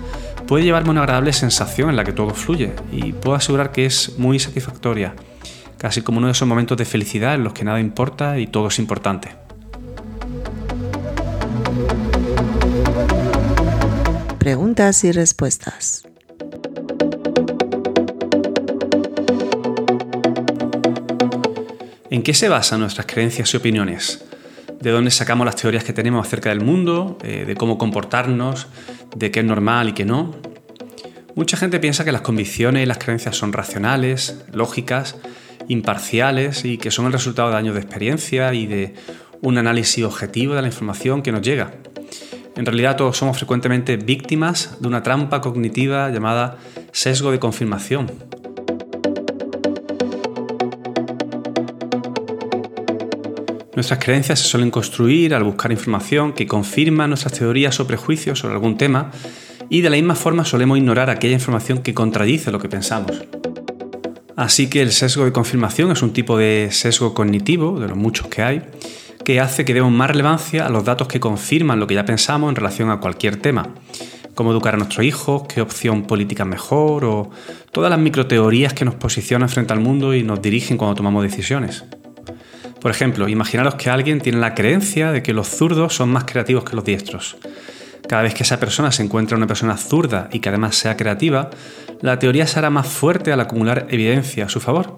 puede 0.48 0.64
llevarme 0.64 0.92
una 0.92 1.02
agradable 1.02 1.34
sensación 1.34 1.90
en 1.90 1.96
la 1.96 2.04
que 2.04 2.14
todo 2.14 2.30
fluye 2.32 2.74
y 2.92 3.14
puedo 3.14 3.36
asegurar 3.36 3.72
que 3.72 3.86
es 3.86 4.18
muy 4.18 4.40
satisfactoria, 4.40 5.14
casi 5.78 6.02
como 6.02 6.18
uno 6.20 6.28
de 6.28 6.34
esos 6.34 6.48
momentos 6.48 6.78
de 6.78 6.86
felicidad 6.86 7.36
en 7.36 7.44
los 7.44 7.54
que 7.54 7.64
nada 7.64 7.80
importa 7.80 8.40
y 8.40 8.48
todo 8.48 8.68
es 8.68 8.80
importante. 8.80 9.30
Preguntas 14.40 15.04
y 15.04 15.12
respuestas. 15.12 16.04
¿En 22.12 22.24
qué 22.24 22.34
se 22.34 22.48
basan 22.48 22.80
nuestras 22.80 23.08
creencias 23.08 23.54
y 23.54 23.58
opiniones? 23.58 24.24
¿De 24.80 24.92
dónde 24.92 25.10
sacamos 25.10 25.46
las 25.46 25.56
teorías 25.56 25.84
que 25.84 25.94
tenemos 25.94 26.26
acerca 26.26 26.50
del 26.50 26.62
mundo? 26.62 27.18
Eh, 27.24 27.44
¿De 27.46 27.56
cómo 27.56 27.78
comportarnos? 27.78 28.68
¿De 29.16 29.32
qué 29.32 29.40
es 29.40 29.46
normal 29.46 29.90
y 29.90 29.94
qué 29.94 30.06
no? 30.06 30.36
Mucha 31.34 31.58
gente 31.58 31.80
piensa 31.80 32.06
que 32.06 32.12
las 32.12 32.22
convicciones 32.22 32.84
y 32.84 32.86
las 32.86 33.00
creencias 33.00 33.36
son 33.36 33.52
racionales, 33.52 34.44
lógicas, 34.54 35.16
imparciales 35.68 36.66
y 36.66 36.78
que 36.78 36.92
son 36.92 37.06
el 37.06 37.14
resultado 37.14 37.50
de 37.50 37.58
años 37.58 37.76
de 37.76 37.82
experiencia 37.82 38.54
y 38.54 38.68
de 38.68 38.94
un 39.42 39.58
análisis 39.58 40.04
objetivo 40.04 40.56
de 40.56 40.62
la 40.62 40.68
información 40.68 41.22
que 41.22 41.32
nos 41.32 41.42
llega. 41.42 41.74
En 42.56 42.66
realidad 42.66 42.96
todos 42.96 43.18
somos 43.18 43.38
frecuentemente 43.38 43.98
víctimas 43.98 44.78
de 44.80 44.88
una 44.88 45.04
trampa 45.04 45.42
cognitiva 45.42 46.10
llamada 46.10 46.58
sesgo 46.92 47.32
de 47.32 47.40
confirmación. 47.40 48.12
Nuestras 53.76 54.00
creencias 54.00 54.40
se 54.40 54.48
suelen 54.48 54.72
construir 54.72 55.36
al 55.36 55.44
buscar 55.44 55.74
información 55.74 56.32
que 56.32 56.48
confirma 56.48 57.08
nuestras 57.08 57.34
teorías 57.34 57.78
o 57.82 57.88
prejuicios 57.88 58.40
sobre 58.40 58.54
algún 58.54 58.78
tema 58.78 59.12
y 59.70 59.82
de 59.82 59.90
la 59.90 59.98
misma 59.98 60.16
forma 60.16 60.46
solemos 60.46 60.78
ignorar 60.78 61.10
aquella 61.10 61.34
información 61.34 61.80
que 61.80 61.94
contradice 61.94 62.52
lo 62.52 62.60
que 62.60 62.70
pensamos. 62.70 63.12
Así 64.36 64.68
que 64.68 64.82
el 64.82 64.92
sesgo 64.92 65.24
de 65.24 65.32
confirmación 65.32 65.92
es 65.92 66.02
un 66.02 66.12
tipo 66.12 66.38
de 66.38 66.70
sesgo 66.72 67.14
cognitivo, 67.14 67.80
de 67.80 67.88
los 67.88 67.98
muchos 67.98 68.28
que 68.28 68.42
hay, 68.42 68.62
que 69.24 69.40
hace 69.40 69.64
que 69.64 69.74
demos 69.74 69.92
más 69.92 70.10
relevancia 70.10 70.66
a 70.66 70.70
los 70.70 70.84
datos 70.84 71.08
que 71.08 71.22
confirman 71.22 71.80
lo 71.80 71.88
que 71.88 71.96
ya 71.96 72.06
pensamos 72.06 72.50
en 72.50 72.56
relación 72.56 72.90
a 72.92 73.00
cualquier 73.00 73.38
tema. 73.38 73.70
Cómo 74.34 74.52
educar 74.52 74.74
a 74.74 74.78
nuestros 74.78 75.06
hijos, 75.06 75.44
qué 75.48 75.62
opción 75.62 76.04
política 76.04 76.44
mejor 76.44 77.06
o 77.06 77.30
todas 77.72 77.90
las 77.90 78.00
microteorías 78.00 78.74
que 78.74 78.84
nos 78.84 78.96
posicionan 78.96 79.48
frente 79.48 79.72
al 79.72 79.80
mundo 79.80 80.14
y 80.14 80.24
nos 80.24 80.42
dirigen 80.42 80.78
cuando 80.78 80.96
tomamos 80.96 81.24
decisiones. 81.24 81.86
Por 82.82 82.92
ejemplo, 82.92 83.30
imaginaros 83.30 83.76
que 83.76 83.90
alguien 83.90 84.20
tiene 84.20 84.40
la 84.40 84.54
creencia 84.54 85.14
de 85.14 85.24
que 85.24 85.34
los 85.34 85.48
zurdos 85.48 85.96
son 85.96 86.10
más 86.10 86.26
creativos 86.26 86.66
que 86.66 86.76
los 86.76 86.84
diestros. 86.84 87.38
Cada 88.08 88.22
vez 88.22 88.34
que 88.34 88.44
esa 88.44 88.60
persona 88.60 88.92
se 88.92 89.04
encuentra 89.04 89.38
una 89.38 89.48
persona 89.48 89.78
zurda 89.78 90.30
y 90.32 90.40
que 90.40 90.50
además 90.50 90.76
sea 90.76 90.98
creativa, 90.98 91.50
la 92.02 92.20
teoría 92.20 92.48
será 92.48 92.70
más 92.70 92.88
fuerte 92.88 93.32
al 93.32 93.40
acumular 93.40 93.88
evidencia 93.90 94.46
a 94.46 94.50
su 94.50 94.60
favor 94.60 94.98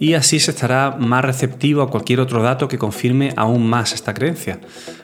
y 0.00 0.14
así 0.14 0.40
se 0.40 0.50
estará 0.50 0.96
más 0.98 1.22
receptivo 1.24 1.82
a 1.82 1.90
cualquier 1.90 2.20
otro 2.20 2.42
dato 2.42 2.66
que 2.66 2.78
confirme 2.78 3.34
aún 3.36 3.68
más 3.68 3.92
esta 3.92 4.14
creencia, 4.14 4.58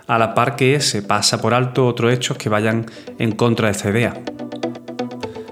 a 0.06 0.18
la 0.18 0.34
par 0.34 0.56
que 0.56 0.80
se 0.80 1.02
pasa 1.02 1.40
por 1.40 1.52
alto 1.52 1.86
otros 1.86 2.12
hechos 2.12 2.38
que 2.38 2.48
vayan 2.48 2.86
en 3.18 3.32
contra 3.32 3.66
de 3.66 3.72
esta 3.72 3.90
idea. 3.90 4.14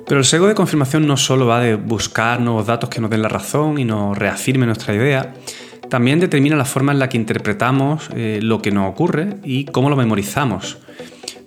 Pero 0.07 0.19
el 0.19 0.25
sesgo 0.25 0.47
de 0.47 0.55
confirmación 0.55 1.07
no 1.07 1.19
solo 1.19 1.47
va 1.47 1.61
de 1.61 1.75
buscar 1.77 2.41
nuevos 2.41 2.67
datos 2.67 2.89
que 2.89 3.01
nos 3.01 3.11
den 3.11 3.21
la 3.21 3.29
razón 3.29 3.79
y 3.79 3.85
nos 3.85 4.17
reafirmen 4.17 4.69
nuestra 4.69 4.95
idea, 4.95 5.35
también 5.91 6.21
determina 6.21 6.57
la 6.57 6.65
forma 6.65 6.93
en 6.93 6.99
la 6.99 7.11
que 7.11 7.19
interpretamos 7.19 8.09
eh, 8.17 8.41
lo 8.43 8.63
que 8.63 8.71
nos 8.71 8.91
ocurre 8.91 9.37
y 9.45 9.67
cómo 9.67 9.91
lo 9.91 9.97
memorizamos. 9.97 10.79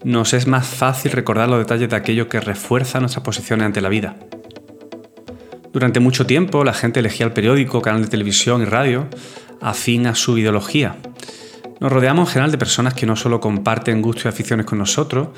Nos 0.04 0.34
es 0.34 0.48
más 0.48 0.68
fácil 0.68 1.12
recordar 1.12 1.50
los 1.50 1.60
detalles 1.60 1.90
de 1.90 1.96
aquello 1.96 2.30
que 2.30 2.40
refuerza 2.40 3.00
nuestras 3.00 3.24
posiciones 3.24 3.66
ante 3.66 3.82
la 3.82 3.90
vida. 3.90 4.16
Durante 5.74 6.00
mucho 6.00 6.26
tiempo 6.26 6.64
la 6.64 6.74
gente 6.74 7.00
elegía 7.00 7.26
el 7.26 7.34
periódico, 7.34 7.82
canal 7.82 8.02
de 8.02 8.08
televisión 8.08 8.62
y 8.62 8.66
radio 8.66 9.08
afín 9.62 10.08
a 10.08 10.16
su 10.16 10.38
ideología. 10.38 10.98
Nos 11.80 11.92
rodeamos 11.92 12.30
en 12.30 12.34
general 12.34 12.52
de 12.52 12.58
personas 12.58 12.94
que 12.94 13.06
no 13.06 13.16
solo 13.16 13.40
comparten 13.40 14.02
gustos 14.02 14.26
y 14.26 14.28
aficiones 14.30 14.66
con 14.66 14.80
nosotros, 14.80 15.30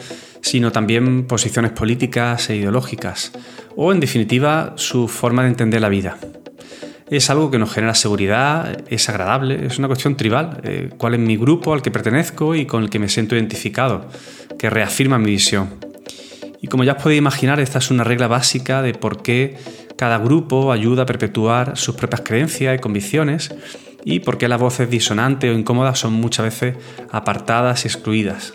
sino 0.41 0.71
también 0.71 1.27
posiciones 1.27 1.71
políticas 1.71 2.49
e 2.49 2.55
ideológicas, 2.55 3.33
o 3.75 3.91
en 3.91 3.99
definitiva 3.99 4.73
su 4.75 5.07
forma 5.07 5.43
de 5.43 5.49
entender 5.49 5.81
la 5.81 5.89
vida. 5.89 6.17
Es 7.09 7.29
algo 7.29 7.49
que 7.49 7.57
nos 7.57 7.73
genera 7.73 7.95
seguridad, 7.95 8.83
es 8.87 9.09
agradable, 9.09 9.65
es 9.65 9.79
una 9.79 9.87
cuestión 9.87 10.15
tribal, 10.15 10.61
eh, 10.63 10.89
cuál 10.97 11.15
es 11.15 11.19
mi 11.19 11.37
grupo 11.37 11.73
al 11.73 11.81
que 11.81 11.89
pertenezco 11.89 12.53
y 12.53 12.65
con 12.65 12.83
el 12.83 12.89
que 12.89 12.99
me 12.99 13.09
siento 13.09 13.35
identificado, 13.35 14.07
que 14.59 14.69
reafirma 14.69 15.17
mi 15.17 15.31
visión. 15.31 15.69
Y 16.61 16.67
como 16.67 16.83
ya 16.83 16.93
os 16.93 17.01
podéis 17.01 17.19
imaginar, 17.19 17.59
esta 17.59 17.79
es 17.79 17.89
una 17.89 18.03
regla 18.03 18.27
básica 18.27 18.81
de 18.81 18.93
por 18.93 19.23
qué 19.23 19.57
cada 19.95 20.17
grupo 20.17 20.71
ayuda 20.71 21.03
a 21.03 21.05
perpetuar 21.05 21.77
sus 21.77 21.95
propias 21.95 22.21
creencias 22.21 22.77
y 22.77 22.79
convicciones 22.79 23.53
y 24.05 24.19
por 24.19 24.37
qué 24.37 24.47
las 24.47 24.59
voces 24.59 24.89
disonantes 24.89 25.53
o 25.53 25.57
incómodas 25.57 25.99
son 25.99 26.13
muchas 26.13 26.45
veces 26.45 26.75
apartadas 27.11 27.85
y 27.85 27.87
excluidas. 27.87 28.53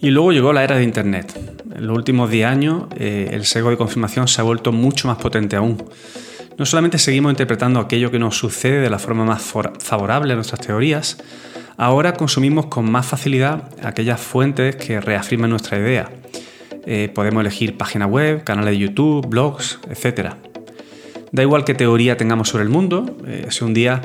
Y 0.00 0.10
luego 0.10 0.32
llegó 0.32 0.52
la 0.52 0.64
era 0.64 0.76
de 0.76 0.84
Internet. 0.84 1.38
En 1.74 1.86
los 1.86 1.96
últimos 1.96 2.30
10 2.30 2.46
años 2.46 2.84
eh, 2.96 3.30
el 3.32 3.44
sesgo 3.44 3.70
de 3.70 3.76
confirmación 3.76 4.28
se 4.28 4.40
ha 4.40 4.44
vuelto 4.44 4.72
mucho 4.72 5.08
más 5.08 5.18
potente 5.18 5.56
aún. 5.56 5.82
No 6.58 6.66
solamente 6.66 6.98
seguimos 6.98 7.32
interpretando 7.32 7.80
aquello 7.80 8.10
que 8.10 8.18
nos 8.18 8.36
sucede 8.38 8.80
de 8.80 8.90
la 8.90 8.98
forma 8.98 9.24
más 9.24 9.42
favorable 9.78 10.32
a 10.32 10.36
nuestras 10.36 10.60
teorías, 10.60 11.18
ahora 11.76 12.14
consumimos 12.14 12.66
con 12.66 12.90
más 12.90 13.06
facilidad 13.06 13.70
aquellas 13.82 14.20
fuentes 14.20 14.76
que 14.76 15.00
reafirman 15.00 15.50
nuestra 15.50 15.78
idea 15.78 16.10
eh, 16.88 17.10
podemos 17.12 17.40
elegir 17.40 17.76
página 17.76 18.06
web, 18.06 18.44
canales 18.44 18.70
de 18.70 18.78
YouTube, 18.78 19.26
blogs, 19.26 19.80
etc. 19.90 20.34
Da 21.32 21.42
igual 21.42 21.64
qué 21.64 21.74
teoría 21.74 22.16
tengamos 22.16 22.48
sobre 22.48 22.62
el 22.62 22.70
mundo, 22.70 23.16
eh, 23.26 23.46
si 23.50 23.64
un 23.64 23.74
día 23.74 24.02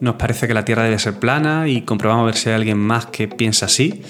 nos 0.00 0.14
parece 0.14 0.46
que 0.46 0.54
la 0.54 0.64
Tierra 0.64 0.84
debe 0.84 0.98
ser 1.00 1.18
plana 1.18 1.66
y 1.66 1.82
comprobamos 1.82 2.26
ver 2.26 2.36
si 2.36 2.48
hay 2.48 2.54
alguien 2.54 2.78
más 2.78 3.06
que 3.06 3.26
piensa 3.26 3.66
así, 3.66 4.02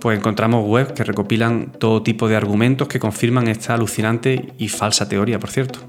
pues 0.00 0.18
encontramos 0.18 0.64
webs 0.66 0.92
que 0.92 1.04
recopilan 1.04 1.70
todo 1.78 2.02
tipo 2.02 2.28
de 2.28 2.36
argumentos 2.36 2.88
que 2.88 2.98
confirman 2.98 3.46
esta 3.46 3.74
alucinante 3.74 4.54
y 4.56 4.68
falsa 4.68 5.06
teoría, 5.06 5.38
por 5.38 5.50
cierto. 5.50 5.80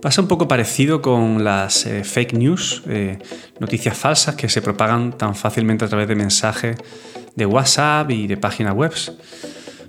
Pasa 0.00 0.20
un 0.20 0.28
poco 0.28 0.46
parecido 0.46 1.02
con 1.02 1.42
las 1.42 1.84
eh, 1.86 2.04
fake 2.04 2.34
news, 2.34 2.82
noticias 3.58 3.96
falsas 3.96 4.36
que 4.36 4.48
se 4.48 4.62
propagan 4.62 5.16
tan 5.16 5.34
fácilmente 5.34 5.84
a 5.84 5.88
través 5.88 6.06
de 6.06 6.14
mensajes 6.14 6.76
de 7.34 7.46
WhatsApp 7.46 8.10
y 8.10 8.26
de 8.26 8.36
páginas 8.36 8.74
web. 8.74 8.92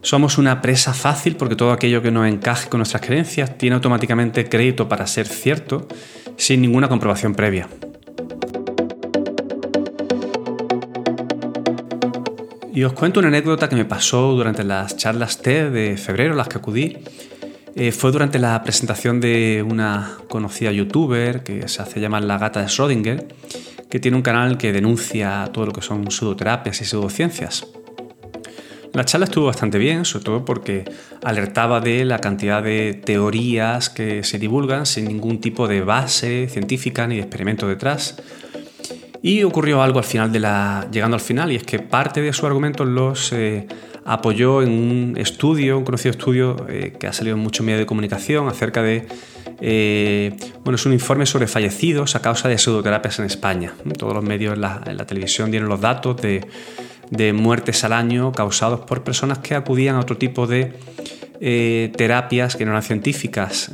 Somos 0.01 0.37
una 0.37 0.61
presa 0.61 0.93
fácil 0.93 1.35
porque 1.35 1.55
todo 1.55 1.71
aquello 1.71 2.01
que 2.01 2.11
nos 2.11 2.27
encaje 2.27 2.69
con 2.69 2.79
nuestras 2.79 3.01
creencias 3.01 3.57
tiene 3.57 3.75
automáticamente 3.75 4.47
crédito 4.47 4.87
para 4.87 5.05
ser 5.07 5.27
cierto 5.27 5.87
sin 6.37 6.61
ninguna 6.61 6.87
comprobación 6.87 7.35
previa. 7.35 7.67
Y 12.73 12.83
os 12.85 12.93
cuento 12.93 13.19
una 13.19 13.27
anécdota 13.27 13.67
que 13.67 13.75
me 13.75 13.83
pasó 13.83 14.31
durante 14.31 14.63
las 14.63 14.95
charlas 14.95 15.41
TED 15.41 15.71
de 15.71 15.97
febrero, 15.97 16.33
las 16.33 16.47
que 16.47 16.59
acudí. 16.59 16.97
Eh, 17.75 17.91
fue 17.91 18.11
durante 18.11 18.39
la 18.39 18.61
presentación 18.63 19.19
de 19.19 19.65
una 19.67 20.17
conocida 20.27 20.71
youtuber 20.71 21.43
que 21.43 21.67
se 21.67 21.81
hace 21.81 21.99
llamar 21.99 22.23
la 22.23 22.37
gata 22.37 22.61
de 22.61 22.67
Schrödinger, 22.67 23.27
que 23.89 23.99
tiene 23.99 24.17
un 24.17 24.23
canal 24.23 24.57
que 24.57 24.71
denuncia 24.71 25.49
todo 25.53 25.67
lo 25.67 25.71
que 25.71 25.81
son 25.81 26.09
pseudoterapias 26.11 26.81
y 26.81 26.85
pseudociencias. 26.85 27.67
La 28.93 29.05
charla 29.05 29.25
estuvo 29.25 29.45
bastante 29.45 29.77
bien, 29.77 30.03
sobre 30.03 30.25
todo 30.25 30.45
porque 30.45 30.83
alertaba 31.23 31.79
de 31.79 32.05
la 32.05 32.19
cantidad 32.19 32.63
de 32.63 32.95
teorías 32.95 33.89
que 33.89 34.23
se 34.23 34.39
divulgan 34.39 34.87
sin 34.87 35.05
ningún 35.05 35.39
tipo 35.39 35.67
de 35.67 35.81
base 35.81 36.47
científica 36.49 37.05
ni 37.07 37.15
de 37.15 37.21
experimento 37.21 37.67
detrás. 37.67 38.17
Y 39.21 39.43
ocurrió 39.43 39.81
algo 39.81 39.99
al 39.99 40.05
final 40.05 40.31
de 40.31 40.39
la. 40.39 40.87
llegando 40.91 41.15
al 41.15 41.21
final, 41.21 41.51
y 41.51 41.55
es 41.55 41.63
que 41.63 41.79
parte 41.79 42.21
de 42.21 42.31
sus 42.31 42.45
argumentos 42.45 42.87
los 42.87 43.33
eh, 43.33 43.67
apoyó 44.05 44.61
en 44.61 44.69
un 44.69 45.17
estudio, 45.17 45.77
un 45.77 45.83
conocido 45.83 46.11
estudio 46.11 46.65
eh, 46.69 46.93
que 46.97 47.07
ha 47.07 47.13
salido 47.13 47.35
en 47.35 47.43
muchos 47.43 47.65
medios 47.65 47.79
de 47.79 47.85
comunicación 47.85 48.47
acerca 48.47 48.81
de. 48.81 49.07
Eh, 49.61 50.37
bueno, 50.63 50.75
es 50.75 50.85
un 50.85 50.93
informe 50.93 51.25
sobre 51.25 51.47
fallecidos 51.47 52.15
a 52.15 52.21
causa 52.21 52.47
de 52.47 52.57
pseudoterapias 52.57 53.19
en 53.19 53.25
España. 53.25 53.73
Todos 53.97 54.13
los 54.13 54.23
medios 54.23 54.53
en 54.53 54.61
la, 54.61 55.05
televisión 55.05 55.51
dieron 55.51 55.67
los 55.67 55.81
datos 55.81 56.17
de 56.17 56.47
de 57.09 57.33
muertes 57.33 57.83
al 57.83 57.93
año 57.93 58.31
causados 58.31 58.81
por 58.81 59.03
personas 59.03 59.39
que 59.39 59.55
acudían 59.55 59.95
a 59.95 59.99
otro 59.99 60.17
tipo 60.17 60.45
de 60.45 60.73
terapias 61.97 62.55
que 62.55 62.63
no 62.63 62.71
eran 62.71 62.83
científicas. 62.83 63.71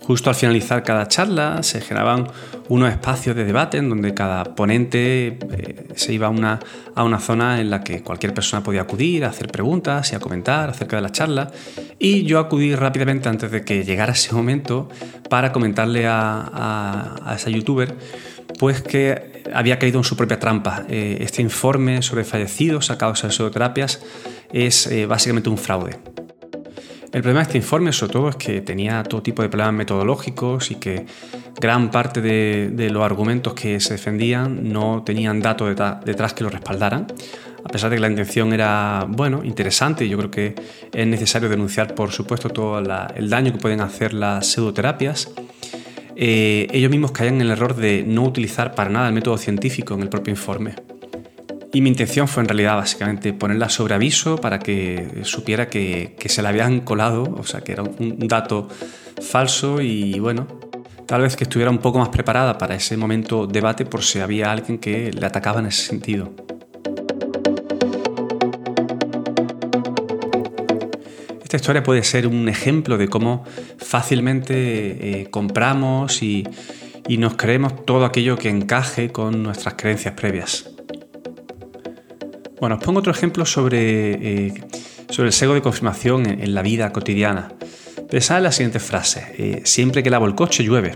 Justo 0.00 0.30
al 0.30 0.36
finalizar 0.36 0.82
cada 0.82 1.06
charla 1.06 1.62
se 1.62 1.82
generaban 1.82 2.28
unos 2.68 2.90
espacios 2.90 3.36
de 3.36 3.44
debate 3.44 3.78
en 3.78 3.88
donde 3.88 4.14
cada 4.14 4.44
ponente 4.54 5.26
eh, 5.28 5.86
se 5.94 6.12
iba 6.12 6.28
a 6.28 6.30
una, 6.30 6.60
a 6.94 7.04
una 7.04 7.18
zona 7.18 7.60
en 7.60 7.70
la 7.70 7.82
que 7.82 8.02
cualquier 8.02 8.34
persona 8.34 8.62
podía 8.62 8.82
acudir 8.82 9.24
a 9.24 9.28
hacer 9.28 9.48
preguntas 9.48 10.12
y 10.12 10.16
a 10.16 10.20
comentar 10.20 10.70
acerca 10.70 10.96
de 10.96 11.02
la 11.02 11.10
charla. 11.10 11.50
Y 11.98 12.24
yo 12.24 12.38
acudí 12.38 12.74
rápidamente 12.74 13.28
antes 13.28 13.50
de 13.50 13.64
que 13.64 13.84
llegara 13.84 14.12
ese 14.12 14.34
momento 14.34 14.88
para 15.28 15.52
comentarle 15.52 16.06
a, 16.06 17.20
a, 17.24 17.34
esa 17.34 17.50
youtuber 17.50 17.96
pues 18.58 18.82
que 18.82 19.42
había 19.52 19.78
caído 19.78 19.98
en 19.98 20.04
su 20.04 20.16
propia 20.16 20.38
trampa. 20.38 20.84
Eh, 20.88 21.18
este 21.20 21.42
informe 21.42 22.02
sobre 22.02 22.24
fallecidos 22.24 22.90
a 22.90 22.98
causa 22.98 23.26
de 23.26 23.32
pseudoterapias 23.32 24.02
es 24.52 24.86
eh, 24.86 25.06
básicamente 25.06 25.48
un 25.48 25.58
fraude. 25.58 25.98
El 27.12 27.20
problema 27.20 27.40
de 27.40 27.42
este 27.42 27.58
informe, 27.58 27.92
sobre 27.92 28.12
todo, 28.14 28.28
es 28.30 28.36
que 28.36 28.62
tenía 28.62 29.02
todo 29.02 29.22
tipo 29.22 29.42
de 29.42 29.50
problemas 29.50 29.74
metodológicos 29.74 30.70
y 30.70 30.76
que 30.76 31.04
gran 31.60 31.90
parte 31.90 32.22
de, 32.22 32.90
los 32.90 33.02
argumentos 33.02 33.52
que 33.52 33.80
se 33.80 33.94
defendían 33.94 34.72
no 34.72 35.02
tenían 35.04 35.40
datos 35.40 35.76
detrás 36.06 36.32
que 36.32 36.42
lo 36.42 36.48
respaldaran. 36.48 37.06
A 37.64 37.68
pesar 37.68 37.90
de 37.90 37.96
que 37.96 38.00
la 38.00 38.08
intención 38.08 38.54
era, 38.54 39.06
bueno, 39.06 39.44
interesante, 39.44 40.08
yo 40.08 40.16
creo 40.16 40.30
que 40.30 40.54
es 40.90 41.06
necesario 41.06 41.50
denunciar, 41.50 41.94
por 41.94 42.12
supuesto, 42.12 42.48
todo 42.48 42.78
el 42.78 43.28
daño 43.28 43.52
que 43.52 43.58
pueden 43.58 43.82
hacer 43.82 44.14
las 44.14 44.46
pseudoterapias. 44.46 45.30
Eh, 46.16 46.66
ellos 46.72 46.90
mismos 46.90 47.12
caían 47.12 47.34
en 47.34 47.42
el 47.42 47.50
error 47.50 47.76
de 47.76 48.04
no 48.06 48.22
utilizar 48.22 48.74
para 48.74 48.88
nada 48.88 49.08
el 49.08 49.14
método 49.14 49.36
científico 49.36 49.92
en 49.92 50.00
el 50.00 50.08
propio 50.08 50.32
informe. 50.32 50.76
Y 51.74 51.80
mi 51.80 51.88
intención 51.88 52.28
fue 52.28 52.42
en 52.42 52.48
realidad 52.48 52.76
básicamente 52.76 53.32
ponerla 53.32 53.70
sobre 53.70 53.94
aviso 53.94 54.36
para 54.36 54.58
que 54.58 55.22
supiera 55.22 55.70
que, 55.70 56.14
se 56.26 56.42
la 56.42 56.50
habían 56.50 56.80
colado, 56.80 57.22
o 57.22 57.44
sea, 57.44 57.62
que 57.62 57.72
era 57.72 57.82
un 57.82 58.28
dato 58.28 58.68
falso 59.22 59.80
y 59.80 60.18
bueno, 60.18 60.46
tal 61.06 61.22
vez 61.22 61.34
que 61.34 61.44
estuviera 61.44 61.70
un 61.70 61.78
poco 61.78 61.98
más 61.98 62.10
preparada 62.10 62.58
para 62.58 62.74
ese 62.74 62.98
momento 62.98 63.46
debate 63.46 63.86
por 63.86 64.02
si 64.02 64.18
había 64.18 64.52
alguien 64.52 64.78
que 64.78 65.12
le 65.12 65.24
atacaba 65.24 65.60
en 65.60 65.66
ese 65.66 65.86
sentido. 65.86 66.34
Esta 71.42 71.56
historia 71.56 71.82
puede 71.82 72.02
ser 72.02 72.26
un 72.26 72.48
ejemplo 72.48 72.98
de 72.98 73.08
cómo 73.08 73.44
fácilmente 73.78 75.20
eh, 75.20 75.30
compramos 75.30 76.22
y, 76.22 76.46
y 77.08 77.16
nos 77.16 77.34
creemos 77.36 77.84
todo 77.86 78.04
aquello 78.04 78.36
que 78.36 78.50
encaje 78.50 79.10
con 79.10 79.42
nuestras 79.42 79.74
creencias 79.74 80.14
previas. 80.14 80.71
Bueno, 82.62 82.76
os 82.76 82.84
pongo 82.84 83.00
otro 83.00 83.10
ejemplo 83.10 83.44
sobre, 83.44 84.46
eh, 84.46 84.54
sobre 85.10 85.26
el 85.30 85.32
sesgo 85.32 85.54
de 85.54 85.62
confirmación 85.62 86.26
en, 86.26 86.54
la 86.54 86.62
vida 86.62 86.92
cotidiana. 86.92 87.52
Pensad 88.08 88.36
en 88.36 88.44
la 88.44 88.52
siguiente 88.52 88.78
frase, 88.78 89.34
eh, 89.36 89.62
siempre 89.64 90.04
que 90.04 90.10
lavo 90.10 90.26
el 90.26 90.36
coche 90.36 90.62
llueve. 90.62 90.94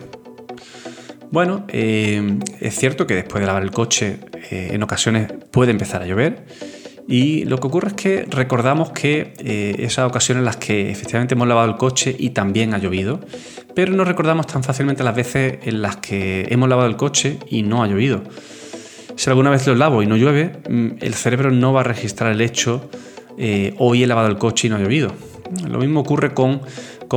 Bueno, 1.32 1.66
eh, 1.66 2.38
es 2.61 2.78
cierto 2.78 3.08
que 3.08 3.16
después 3.16 3.40
de 3.40 3.49
lavar 3.49 3.64
el 3.64 3.73
coche 3.73 4.20
en 4.49 4.80
ocasiones 4.80 5.26
puede 5.50 5.73
empezar 5.73 6.02
a 6.02 6.06
llover 6.06 6.46
y 7.08 7.44
lo 7.46 7.58
que 7.58 7.66
ocurre 7.66 7.88
es 7.88 7.94
que 7.94 8.26
recordamos 8.30 8.92
que 8.92 9.32
esas 9.76 10.08
ocasiones 10.08 10.42
en 10.42 10.44
las 10.44 10.58
que 10.58 10.92
efectivamente 10.92 11.35
hemos 11.35 11.49
lavado 11.49 11.68
el 11.68 11.76
coche 11.76 12.14
y 12.16 12.30
también 12.30 12.75
ha 12.75 12.78
llovido, 12.78 13.18
pero 13.75 13.92
no 13.92 14.04
recordamos 14.04 14.46
tan 14.46 14.62
fácilmente 14.62 15.02
las 15.02 15.16
veces 15.16 15.58
en 15.64 15.82
las 15.82 15.96
que 15.96 16.46
hemos 16.49 16.68
lavado 16.68 16.88
el 16.88 16.96
coche 16.96 17.40
y 17.50 17.64
no 17.64 17.82
ha 17.82 17.88
llovido. 17.88 18.23
Si 19.16 19.30
alguna 19.30 19.50
vez 19.50 19.66
lo 19.66 19.75
lavo 19.75 20.02
y 20.02 20.06
no 20.06 20.16
llueve, 20.16 20.52
mm, 20.68 20.99
el 21.00 21.14
cerebro 21.14 21.50
no 21.50 21.73
va 21.73 21.80
a 21.80 21.85
registrar 21.85 22.32
el 22.32 22.40
hecho, 22.42 22.90
eh, 23.38 23.75
hoy 23.78 24.02
he 24.02 24.06
lavado 24.06 24.28
el 24.28 24.36
coche 24.36 24.67
y 24.67 24.71
no 24.71 24.76
ha 24.76 24.78
llovido. 24.78 25.12
Lo 25.67 25.78
mismo 25.78 26.00
ocurre 26.00 26.34
con, 26.34 26.60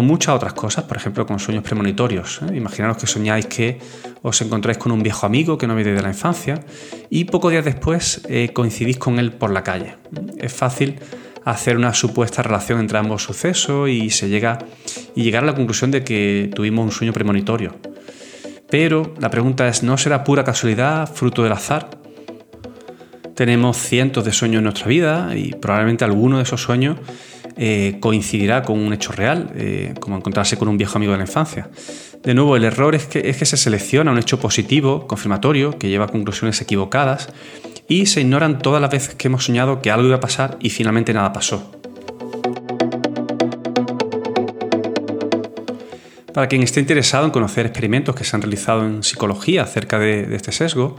muchas 0.02 0.36
otras 0.36 0.54
cosas, 0.54 0.86
por 0.86 0.96
ejemplo 0.96 1.26
con 1.26 1.40
sueños 1.40 1.64
premonitorios. 1.64 2.42
¿eh? 2.44 2.56
Imaginaros 2.56 2.98
que 2.98 3.08
soñáis 3.08 3.48
que 3.48 3.80
os 4.22 4.42
encontráis 4.42 4.78
con 4.78 4.92
un 4.92 5.04
viejo 5.04 5.26
amigo 5.26 5.58
que 5.58 5.68
no 5.68 5.76
veis 5.76 5.88
desde 5.88 6.02
la 6.02 6.10
infancia 6.10 6.64
y 7.10 7.26
pocos 7.26 7.52
días 7.52 7.66
después 7.66 8.22
eh, 8.30 8.52
coincidís 8.54 8.98
con 8.98 9.20
él 9.20 9.34
por 9.34 9.52
la 9.52 9.64
calle. 9.64 9.96
Es 10.38 10.54
fácil 10.54 10.96
hacer 11.44 11.76
una 11.76 11.94
supuesta 11.94 12.44
relación 12.44 12.80
entre 12.80 12.98
ambos 12.98 13.24
sucesos 13.24 13.90
y 13.90 14.10
llegar 14.10 14.64
a 15.44 15.46
la 15.46 15.56
conclusión 15.56 15.92
de 15.92 16.04
que 16.04 16.50
tuvimos 16.54 16.86
un 16.86 16.92
sueño 16.92 17.14
premonitorio. 17.14 17.76
Pero 18.70 19.14
la 19.20 19.30
pregunta 19.30 19.68
es, 19.68 19.84
¿no 19.84 19.98
será 19.98 20.24
pura 20.24 20.44
casualidad, 20.44 21.12
fruto 21.12 21.44
del 21.44 21.54
azar? 21.54 21.90
Tenemos 23.36 23.78
cientos 23.78 24.26
de 24.26 24.32
sueños 24.32 24.60
en 24.60 24.66
nuestra 24.66 24.88
vida 24.88 25.36
y 25.36 25.54
probablemente 25.54 26.04
alguno 26.04 26.38
de 26.38 26.44
esos 26.44 26.62
sueños 26.62 26.98
eh, 27.58 27.98
coincidirá 28.00 28.62
con 28.64 28.80
un 28.80 28.94
hecho 28.94 29.12
real, 29.12 29.52
eh, 29.56 29.94
como 30.00 30.18
encontrarse 30.18 30.58
con 30.58 30.68
un 30.68 30.78
viejo 30.78 30.98
amigo 30.98 31.14
de 31.14 31.18
la 31.18 31.24
infancia. 31.24 31.70
De 32.24 32.34
nuevo, 32.34 32.56
el 32.56 32.64
error 32.64 32.96
es 32.96 33.06
que, 33.06 33.30
es 33.30 33.38
que 33.38 33.46
se 33.46 33.58
selecciona 33.58 34.12
un 34.12 34.18
hecho 34.18 34.40
positivo, 34.40 35.08
confirmatorio, 35.08 35.78
que 35.78 35.90
lleva 35.90 36.06
a 36.06 36.08
conclusiones 36.10 36.62
equivocadas, 36.62 37.30
y 37.88 38.06
se 38.06 38.22
ignoran 38.22 38.60
todas 38.60 38.82
las 38.82 38.92
veces 38.92 39.16
que 39.16 39.28
hemos 39.28 39.46
soñado 39.46 39.82
que 39.82 39.90
algo 39.90 40.08
iba 40.08 40.18
a 40.18 40.22
pasar 40.22 40.58
y 40.62 40.70
finalmente 40.70 41.14
nada 41.14 41.34
pasó. 41.34 41.72
Para 46.34 46.48
quien 46.48 46.62
esté 46.62 46.80
interesado 46.80 47.26
en 47.26 47.32
conocer 47.32 47.66
experimentos 47.66 48.16
que 48.16 48.24
se 48.24 48.36
han 48.36 48.42
realizado 48.42 48.86
en 48.86 49.04
psicología 49.04 49.64
acerca 49.64 49.98
de, 49.98 50.36
este 50.36 50.52
sesgo, 50.52 50.98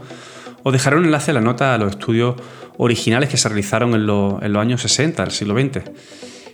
os 0.63 0.73
dejaré 0.73 0.97
un 0.97 1.05
enlace 1.05 1.31
a 1.31 1.35
la 1.35 1.41
nota 1.41 1.73
a 1.73 1.77
los 1.77 1.91
estudios 1.91 2.35
originales 2.77 3.29
que 3.29 3.37
se 3.37 3.47
realizaron 3.47 3.93
en, 3.93 4.05
los 4.05 4.41
años 4.41 4.81
60 4.81 5.23
del 5.23 5.31
siglo 5.31 5.59
XX. 5.59 5.83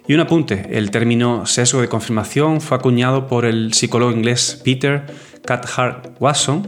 Y 0.07 0.13
un 0.13 0.19
apunte, 0.21 0.67
el 0.71 0.91
término 0.91 1.45
sesgo 1.45 1.81
de 1.81 1.89
confirmación 1.89 2.61
fue 2.61 2.77
acuñado 2.77 3.27
por 3.27 3.45
el 3.45 3.73
psicólogo 3.73 4.11
inglés 4.11 4.61
Peter 4.63 5.05
Cathcart 5.43 6.15
Watson, 6.19 6.67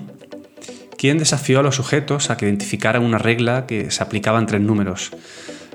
quien 0.97 1.17
desafió 1.17 1.59
a 1.59 1.63
los 1.63 1.75
sujetos 1.75 2.29
a 2.29 2.37
que 2.37 2.45
identificaran 2.45 3.03
una 3.03 3.17
regla 3.17 3.65
que 3.65 3.91
se 3.91 4.03
aplicaba 4.03 4.39
en 4.39 4.45
tres 4.47 4.61
números. 4.61 5.11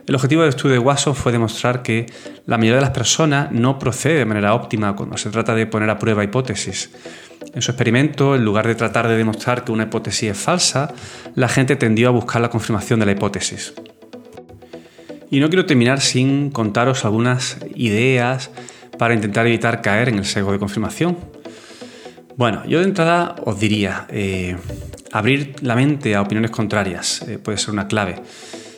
El 0.06 0.14
objetivo 0.14 0.42
del 0.42 0.50
estudio 0.50 0.74
de 0.74 0.80
Watson 0.80 1.14
fue 1.14 1.32
demostrar 1.32 1.82
que 1.82 2.04
la 2.44 2.58
mayoría 2.58 2.76
de 2.76 2.82
las 2.82 2.90
personas 2.90 3.50
no 3.52 3.78
procede 3.78 4.18
de 4.18 4.26
manera 4.26 4.54
óptima 4.54 4.94
cuando 4.94 5.16
se 5.16 5.30
trata 5.30 5.54
de 5.54 5.66
poner 5.66 5.88
a 5.88 5.98
prueba 5.98 6.22
hipótesis. 6.22 6.90
En 7.54 7.62
su 7.62 7.70
experimento, 7.70 8.34
en 8.34 8.44
lugar 8.44 8.66
de 8.66 8.74
tratar 8.74 9.08
de 9.08 9.16
demostrar 9.16 9.64
que 9.64 9.72
una 9.72 9.84
hipótesis 9.84 10.32
es 10.32 10.38
falsa, 10.38 10.92
la 11.34 11.48
gente 11.48 11.76
tendió 11.76 12.08
a 12.08 12.10
buscar 12.10 12.42
la 12.42 12.50
confirmación 12.50 13.00
de 13.00 13.06
la 13.06 13.12
hipótesis. 13.12 13.72
Y 15.30 15.40
no 15.40 15.48
quiero 15.48 15.64
terminar 15.64 16.02
sin 16.02 16.50
contaros 16.50 17.06
algunas 17.06 17.56
ideas 17.74 18.50
para 18.98 19.14
intentar 19.14 19.46
evitar 19.46 19.80
caer 19.80 20.10
en 20.10 20.18
el 20.18 20.26
sesgo 20.26 20.52
de 20.52 20.58
confirmación. 20.58 21.16
Bueno, 22.36 22.62
yo 22.66 22.80
de 22.80 22.84
entrada 22.84 23.36
os 23.44 23.58
diría, 23.58 24.06
eh, 24.10 24.56
abrir 25.12 25.56
la 25.62 25.74
mente 25.76 26.14
a 26.14 26.20
opiniones 26.20 26.50
contrarias 26.50 27.22
eh, 27.22 27.38
puede 27.38 27.56
ser 27.56 27.70
una 27.70 27.88
clave. 27.88 28.16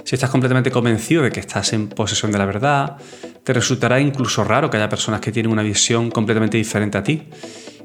Si 0.07 0.15
estás 0.15 0.31
completamente 0.31 0.71
convencido 0.71 1.25
de 1.25 1.33
que 1.33 1.41
estás 1.41 1.73
en 1.73 1.89
posesión 1.89 2.31
de 2.31 2.39
la 2.39 2.47
verdad, 2.47 2.97
te 3.43 3.53
resultará 3.53 3.99
incluso 3.99 4.45
raro 4.45 4.71
que 4.71 4.77
haya 4.77 4.89
personas 4.89 5.21
que 5.21 5.33
tienen 5.33 5.51
una 5.51 5.65
visión 5.65 6.13
completamente 6.13 6.57
diferente 6.57 6.97
a 6.97 7.03
ti. 7.03 7.25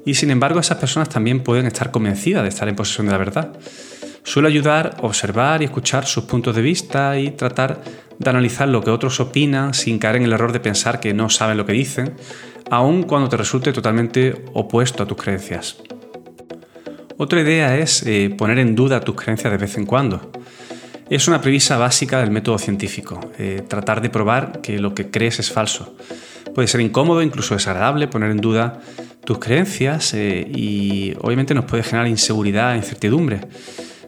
Y 0.06 0.14
sin 0.14 0.30
embargo, 0.30 0.60
esas 0.60 0.78
personas 0.78 1.10
también 1.10 1.42
pueden 1.42 1.66
estar 1.66 1.90
convencidas 1.90 2.44
de 2.44 2.50
estar 2.50 2.70
en 2.70 2.76
posesión 2.76 3.08
de 3.08 3.14
la 3.14 3.18
verdad. 3.18 3.58
Suele 4.24 4.50
ayudar 4.50 4.98
a 5.02 5.08
observar 5.08 5.64
y 5.64 5.66
escuchar 5.66 6.06
sus 6.06 6.26
puntos 6.26 6.56
de 6.56 6.62
vista 6.62 7.18
y 7.18 7.32
tratar 7.32 7.82
de 8.20 8.30
analizar 8.30 8.68
lo 8.68 8.84
que 8.84 8.92
otros 8.92 9.20
opinan 9.20 9.74
sin 9.74 9.98
caer 9.98 10.18
en 10.18 10.24
el 10.26 10.34
error 10.34 10.52
de 10.52 10.60
pensar 10.60 11.00
que 11.00 11.16
no 11.16 11.28
saben 11.28 11.58
lo 11.58 11.66
que 11.66 11.74
dicen, 11.74 12.14
aun 12.70 13.02
cuando 13.02 13.30
te 13.30 13.38
resulte 13.38 13.74
totalmente 13.74 14.46
opuesto 14.54 15.02
a 15.02 15.08
tus 15.08 15.18
creencias. 15.18 15.78
Otra 17.18 17.42
idea 17.42 17.80
es 17.80 18.04
eh, 18.06 18.30
poner 18.38 18.60
en 18.60 18.76
duda 18.76 19.00
tus 19.00 19.16
creencias 19.16 19.52
de 19.52 19.58
vez 19.58 19.76
en 19.76 19.88
cuando. 19.88 20.32
Es 21.12 21.28
una 21.28 21.42
premisa 21.42 21.78
básica 21.78 22.22
del 22.22 22.32
método 22.32 22.58
científico, 22.58 23.20
eh, 23.38 23.64
tratar 23.68 24.02
de 24.02 24.10
probar 24.10 24.62
que 24.62 24.80
lo 24.80 24.96
que 24.96 25.12
crees 25.12 25.40
es 25.40 25.52
falso. 25.52 25.94
Puede 26.56 26.70
ser 26.70 26.80
incómodo, 26.80 27.22
incluso 27.22 27.54
desagradable, 27.54 28.08
poner 28.08 28.32
en 28.32 28.38
duda 28.38 28.80
tus 29.26 29.38
creencias 29.38 30.14
eh, 30.14 30.50
y 30.50 31.14
obviamente 31.20 31.54
nos 31.54 31.66
puede 31.66 31.84
generar 31.84 32.08
inseguridad 32.08 32.76
e 32.76 32.78
incertidumbre. 32.78 33.42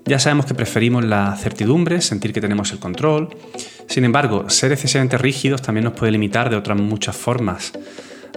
Ya 0.06 0.18
sabemos 0.18 0.46
que 0.46 0.54
preferimos 0.54 1.04
la 1.04 1.36
certidumbre, 1.36 2.00
sentir 2.00 2.32
que 2.32 2.40
tenemos 2.40 2.72
el 2.72 2.80
control. 2.80 3.36
Sin 3.90 4.06
embargo, 4.06 4.50
ser 4.50 4.72
excesivamente 4.72 5.18
rígidos 5.18 5.62
también 5.62 5.84
nos 5.84 5.94
puede 5.96 6.14
limitar 6.14 6.50
de 6.50 6.56
otras 6.56 6.80
muchas 6.80 7.18
formas. 7.18 7.74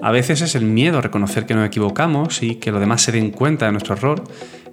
A 0.03 0.11
veces 0.11 0.43
es 0.43 0.55
el 0.55 0.65
miedo 0.65 0.99
a 0.99 1.01
reconocer 1.01 1.47
que 1.47 1.55
nos 1.55 1.67
equivocamos 1.67 2.43
y 2.43 2.57
que 2.57 2.71
los 2.71 2.81
demás 2.81 3.03
se 3.03 3.13
den 3.13 3.31
cuenta 3.31 3.67
de 3.67 3.73
nuestro 3.73 3.95
error 3.95 4.23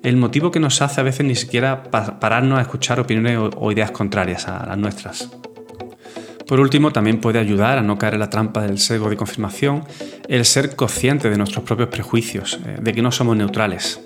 el 0.03 0.17
motivo 0.17 0.51
que 0.51 0.59
nos 0.59 0.81
hace 0.81 0.99
a 0.99 1.03
veces 1.03 1.25
ni 1.25 1.36
siquiera 1.36 1.83
pararnos 1.83 2.59
a 2.59 2.62
escuchar 2.62 2.99
opiniones 2.99 3.39
o 3.55 3.71
ideas 3.71 3.91
contrarias 3.91 4.49
a 4.49 4.65
las 4.65 4.77
nuestras. 4.77 5.29
Por 6.45 6.59
último, 6.59 6.91
también 6.91 7.21
puede 7.21 7.39
ayudar 7.39 7.77
a 7.77 7.81
no 7.81 7.97
caer 7.97 8.15
en 8.15 8.19
la 8.19 8.29
trampa 8.29 8.62
del 8.62 8.79
sesgo 8.79 9.09
de 9.09 9.15
confirmación 9.15 9.86
el 10.27 10.43
ser 10.43 10.75
consciente 10.75 11.29
de 11.29 11.38
nuestros 11.38 11.63
propios 11.63 11.88
prejuicios, 11.88 12.59
eh, 12.65 12.79
de 12.81 12.93
que 12.93 13.01
no 13.01 13.13
somos 13.13 13.38
neutrales. 13.38 14.01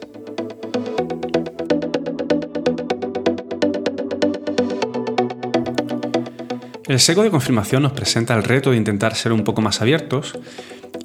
El 6.88 7.00
seco 7.00 7.24
de 7.24 7.32
confirmación 7.32 7.84
nos 7.84 7.92
presenta 7.92 8.36
el 8.36 8.44
reto 8.44 8.72
de 8.72 8.78
intentar 8.78 9.16
ser 9.16 9.34
un 9.34 9.44
poco 9.44 9.62
más 9.62 9.82
abiertos 9.82 10.38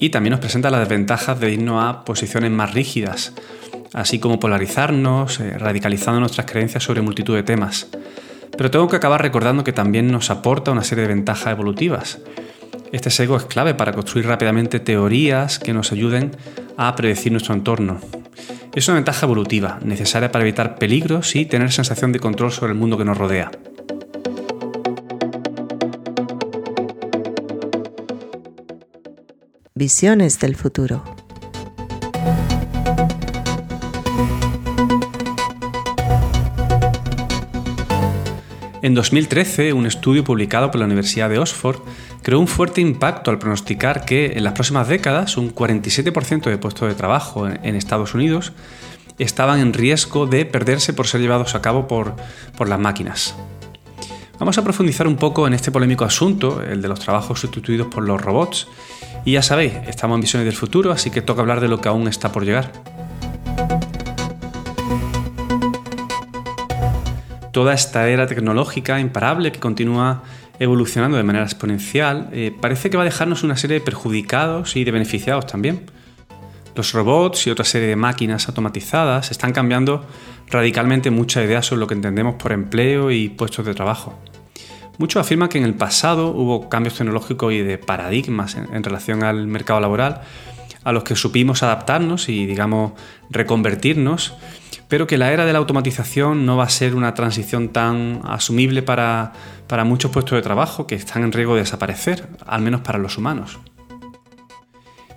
y 0.03 0.11
también 0.11 0.33
nos 0.33 0.41
presenta 0.41 0.69
las 0.69 0.81
desventajas 0.81 1.39
de 1.39 1.53
irnos 1.53 1.81
a 1.81 2.05
posiciones 2.05 2.51
más 2.51 2.75
rígidas, 2.75 3.35
así 3.93 4.19
como 4.19 4.41
polarizarnos, 4.41 5.39
eh, 5.39 5.57
radicalizando 5.57 6.19
nuestras 6.19 6.45
creencias 6.45 6.83
sobre 6.83 7.03
multitud 7.03 7.37
de 7.37 7.45
temas. 7.45 7.87
Pero 8.59 8.69
tengo 8.69 8.89
que 8.89 8.97
acabar 8.97 9.23
recordando 9.23 9.63
que 9.63 9.73
también 9.73 10.11
nos 10.11 10.31
aporta 10.31 10.73
una 10.73 10.83
serie 10.83 11.03
de 11.03 11.15
ventajas 11.15 11.53
evolutivas. 11.53 12.19
Este 12.91 13.11
sesgo 13.11 13.37
es 13.37 13.45
clave 13.45 13.75
para 13.75 13.93
construir 13.93 14.27
rápidamente 14.27 14.81
teorías 14.81 15.61
que 15.61 15.73
nos 15.73 15.93
ayuden 15.93 16.33
a 16.77 16.97
predecir 16.97 17.31
nuestro 17.31 17.55
entorno. 17.55 18.01
Es 18.75 18.89
una 18.89 18.97
ventaja 18.97 19.25
evolutiva, 19.25 19.79
necesaria 19.85 20.33
para 20.33 20.43
evitar 20.43 20.79
peligros 20.79 21.37
y 21.37 21.47
tener 21.47 21.71
sensación 21.71 22.11
de 22.11 22.19
control 22.19 22.51
sobre 22.51 22.73
el 22.73 22.79
mundo 22.79 22.99
que 22.99 23.05
nos 23.05 23.17
rodea. 23.17 23.53
Visiones 29.75 30.39
del 30.39 30.55
futuro. 30.55 31.03
En 38.83 38.95
2013, 38.95 39.73
un 39.73 39.87
estudio 39.87 40.25
publicado 40.25 40.71
por 40.71 40.79
la 40.79 40.85
Universidad 40.85 41.31
de 41.31 41.39
Oxford 41.39 41.79
creó 42.23 42.39
un 42.39 42.49
fuerte 42.49 42.83
impacto 42.83 43.31
al 43.31 43.39
pronosticar 43.39 44.05
que 44.05 44.33
en 44.37 44.45
las 44.45 44.53
próximas 44.53 44.89
décadas 44.89 45.39
un 45.39 45.55
47% 45.55 46.51
de 46.51 46.59
puestos 46.59 46.89
de 46.89 46.95
trabajo 46.95 47.49
en 47.49 47.75
Estados 47.75 48.13
Unidos 48.13 48.53
estaban 49.19 49.59
en 49.61 49.73
riesgo 49.73 50.27
de 50.27 50.45
perderse 50.45 50.93
por 50.93 51.07
ser 51.07 51.23
llevados 51.23 51.55
a 51.55 51.63
cabo 51.63 51.89
por, 51.89 52.15
por 52.59 52.69
las 52.69 52.79
máquinas. 52.79 53.35
Vamos 54.43 54.59
a 54.59 54.65
profundizar 54.65 55.07
un 55.07 55.15
poco 55.15 55.47
en 55.47 55.55
este 55.55 55.71
polémico 55.71 56.05
asunto, 56.05 56.65
el 56.65 56.83
de 56.83 56.89
los 56.89 56.99
trabajos 56.99 57.39
sustituidos 57.39 57.87
por 57.87 58.03
los 58.03 58.21
robots. 58.21 58.67
Y 59.25 59.35
ya 59.35 59.43
sabéis, 59.43 59.73
estamos 59.87 60.17
en 60.17 60.23
Visiones 60.23 60.47
del 60.47 60.57
Futuro, 60.57 60.91
así 60.91 61.11
que 61.11 61.23
toca 61.23 61.43
hablar 61.43 61.61
de 61.61 61.69
lo 61.69 61.81
que 61.81 61.89
aún 61.89 62.09
está 62.09 62.33
por 62.33 62.45
llegar. 62.45 62.73
toda 67.53 67.73
esta 67.73 68.09
era 68.09 68.27
tecnológica 68.27 68.99
imparable 68.99 69.53
que 69.53 69.61
continúa 69.61 70.25
evolucionando 70.59 71.17
de 71.17 71.23
manera 71.23 71.45
exponencial, 71.45 72.29
eh, 72.33 72.53
parece 72.61 72.91
que 72.91 72.97
va 72.97 73.05
a 73.05 73.07
dejarnos 73.07 73.45
una 73.45 73.57
serie 73.57 73.79
de 73.79 73.85
perjudicados 73.85 74.75
y 74.75 74.83
de 74.83 74.91
beneficiados 74.91 75.47
también. 75.47 75.83
Los 76.75 76.93
robots 76.93 77.47
y 77.47 77.51
otra 77.51 77.65
serie 77.65 77.89
de 77.89 77.97
máquinas 77.97 78.49
automatizadas 78.49 79.31
están 79.31 79.53
cambiando 79.53 80.07
radicalmente 80.49 81.11
muchas 81.11 81.45
ideas 81.45 81.67
sobre 81.67 81.81
lo 81.81 81.87
que 81.87 81.95
entendemos 81.95 82.37
por 82.37 82.53
empleo 82.53 83.11
y 83.11 83.29
puestos 83.29 83.67
de 83.67 83.75
trabajo. 83.75 84.19
Muchos 84.99 85.21
afirman 85.21 85.49
que 85.49 85.59
en 85.59 85.65
el 85.65 85.75
pasado 85.75 86.29
hubo 86.29 86.69
cambios 86.69 86.97
tecnológicos 86.97 87.53
y 87.53 87.61
de 87.61 87.79
paradigmas 87.79 88.57
en 88.57 88.83
relación 88.83 89.23
al 89.23 89.47
mercado 89.47 89.81
laboral 89.81 90.21
a 90.85 90.93
los 90.93 91.05
que 91.05 91.17
supimos 91.17 91.63
adaptarnos 91.63 92.29
y, 92.29 92.47
digamos, 92.47 92.93
reconvertirnos 93.31 94.35
pero 94.93 95.07
que 95.07 95.17
la 95.17 95.33
era 95.33 95.47
de 95.47 95.55
la 95.55 95.59
automatización 95.59 96.45
no 96.45 96.59
va 96.59 96.65
a 96.65 96.69
ser 96.69 96.95
una 96.95 97.15
transición 97.15 97.71
tan 97.71 98.21
asumible 98.25 98.83
para, 98.83 99.33
muchos 99.87 100.11
puestos 100.11 100.37
de 100.37 100.43
trabajo 100.43 100.87
que 100.87 100.95
están 100.95 101.23
en 101.23 101.33
riesgo 101.33 101.55
de 101.55 101.61
desaparecer, 101.61 102.29
al 102.45 102.61
menos 102.61 102.83
para 102.83 102.99
los 102.99 103.17
humanos. 103.17 103.59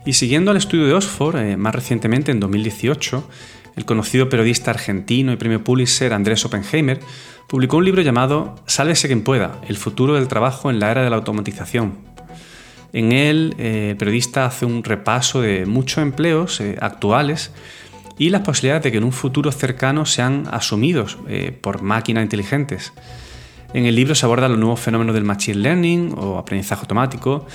Y 0.05 0.13
siguiendo 0.13 0.51
al 0.51 0.57
estudio 0.57 0.85
de 0.85 0.93
Oxford, 0.93 1.37
eh, 1.37 1.57
más 1.57 1.73
recientemente 1.73 2.31
en 2.31 2.39
2018, 2.39 3.27
el 3.75 3.85
conocido 3.85 4.29
periodista 4.29 4.69
argentino 4.69 5.33
y 5.33 5.35
premio 5.35 5.63
Pulitzer 5.63 6.13
Andrés 6.13 6.45
Oppenheimer 6.45 6.99
publicó 7.47 7.77
un 7.77 7.85
libro 7.85 8.03
llamado 8.03 8.53
Sálvese 8.67 9.07
quien 9.07 9.23
pueda, 9.23 9.59
el 9.67 9.77
futuro 9.77 10.13
del 10.13 10.27
trabajo 10.27 10.69
en 10.69 10.79
la 10.79 10.91
era 10.91 11.03
de 11.03 11.09
la 11.09 11.15
automatización. 11.15 11.95
En 12.93 13.13
él, 13.13 13.55
eh, 13.57 13.89
el 13.91 13.97
periodista 13.97 14.45
hace 14.45 14.67
un 14.67 14.83
repaso 14.83 15.41
de 15.41 15.65
muchos 15.65 15.97
empleos 16.03 16.61
eh, 16.61 16.77
actuales 16.79 17.51
y 18.19 18.29
las 18.29 18.41
posibilidades 18.41 18.83
de 18.83 18.91
que 18.91 18.99
en 18.99 19.05
un 19.05 19.11
futuro 19.11 19.51
cercano 19.51 20.05
sean 20.05 20.47
asumidos 20.51 21.17
por 21.61 21.81
máquinas 21.81 22.23
inteligentes. 22.23 22.93
En 23.73 23.85
el 23.85 23.95
libro 23.95 24.15
se 24.15 24.25
abordan 24.25 24.51
los 24.51 24.59
nuevos 24.59 24.79
fenómenos 24.79 25.13
del 25.13 25.23
machine 25.23 25.57
learning 25.57 26.15
o 26.17 26.37
aprendizaje 26.37 26.81
automático, 26.81 27.45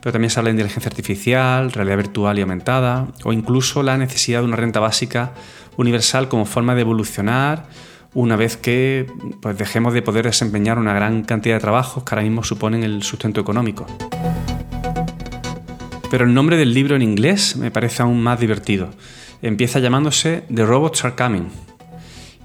pero 0.00 0.12
también 0.12 0.30
se 0.30 0.40
habla 0.40 0.48
de 0.48 0.54
inteligencia 0.54 0.88
artificial, 0.88 1.72
realidad 1.72 1.96
virtual 1.96 2.38
y 2.38 2.42
aumentada, 2.42 3.08
o 3.24 3.32
incluso 3.32 3.82
la 3.82 3.96
necesidad 3.96 4.40
de 4.40 4.46
una 4.46 4.56
renta 4.56 4.80
básica 4.80 5.32
universal 5.76 6.28
como 6.28 6.44
forma 6.44 6.74
de 6.74 6.80
evolucionar 6.80 7.66
una 8.12 8.34
vez 8.34 8.56
que 8.56 9.06
pues, 9.40 9.56
dejemos 9.56 9.94
de 9.94 10.02
poder 10.02 10.24
desempeñar 10.24 10.78
una 10.78 10.94
gran 10.94 11.22
cantidad 11.22 11.54
de 11.54 11.60
trabajos 11.60 12.02
que 12.02 12.14
ahora 12.14 12.22
mismo 12.22 12.42
suponen 12.42 12.82
el 12.82 13.02
sustento 13.02 13.40
económico. 13.40 13.86
Pero 16.10 16.24
el 16.24 16.34
nombre 16.34 16.56
del 16.56 16.74
libro 16.74 16.96
en 16.96 17.02
inglés 17.02 17.54
me 17.54 17.70
parece 17.70 18.02
aún 18.02 18.20
más 18.20 18.40
divertido 18.40 18.90
empieza 19.42 19.78
llamándose 19.78 20.44
The 20.54 20.64
Robots 20.64 21.04
Are 21.04 21.14
Coming. 21.14 21.69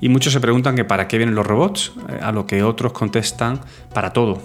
Y 0.02 0.10
muchos 0.10 0.34
se 0.34 0.40
preguntan 0.40 0.76
que 0.76 0.84
para 0.84 1.08
qué 1.08 1.18
vienen 1.18 1.36
los 1.36 1.46
robots, 1.46 1.94
eh, 2.10 2.20
a 2.22 2.32
lo 2.32 2.46
que 2.46 2.64
otros 2.64 2.92
contestan 2.92 3.62
para 3.94 4.12
todo. 4.14 4.42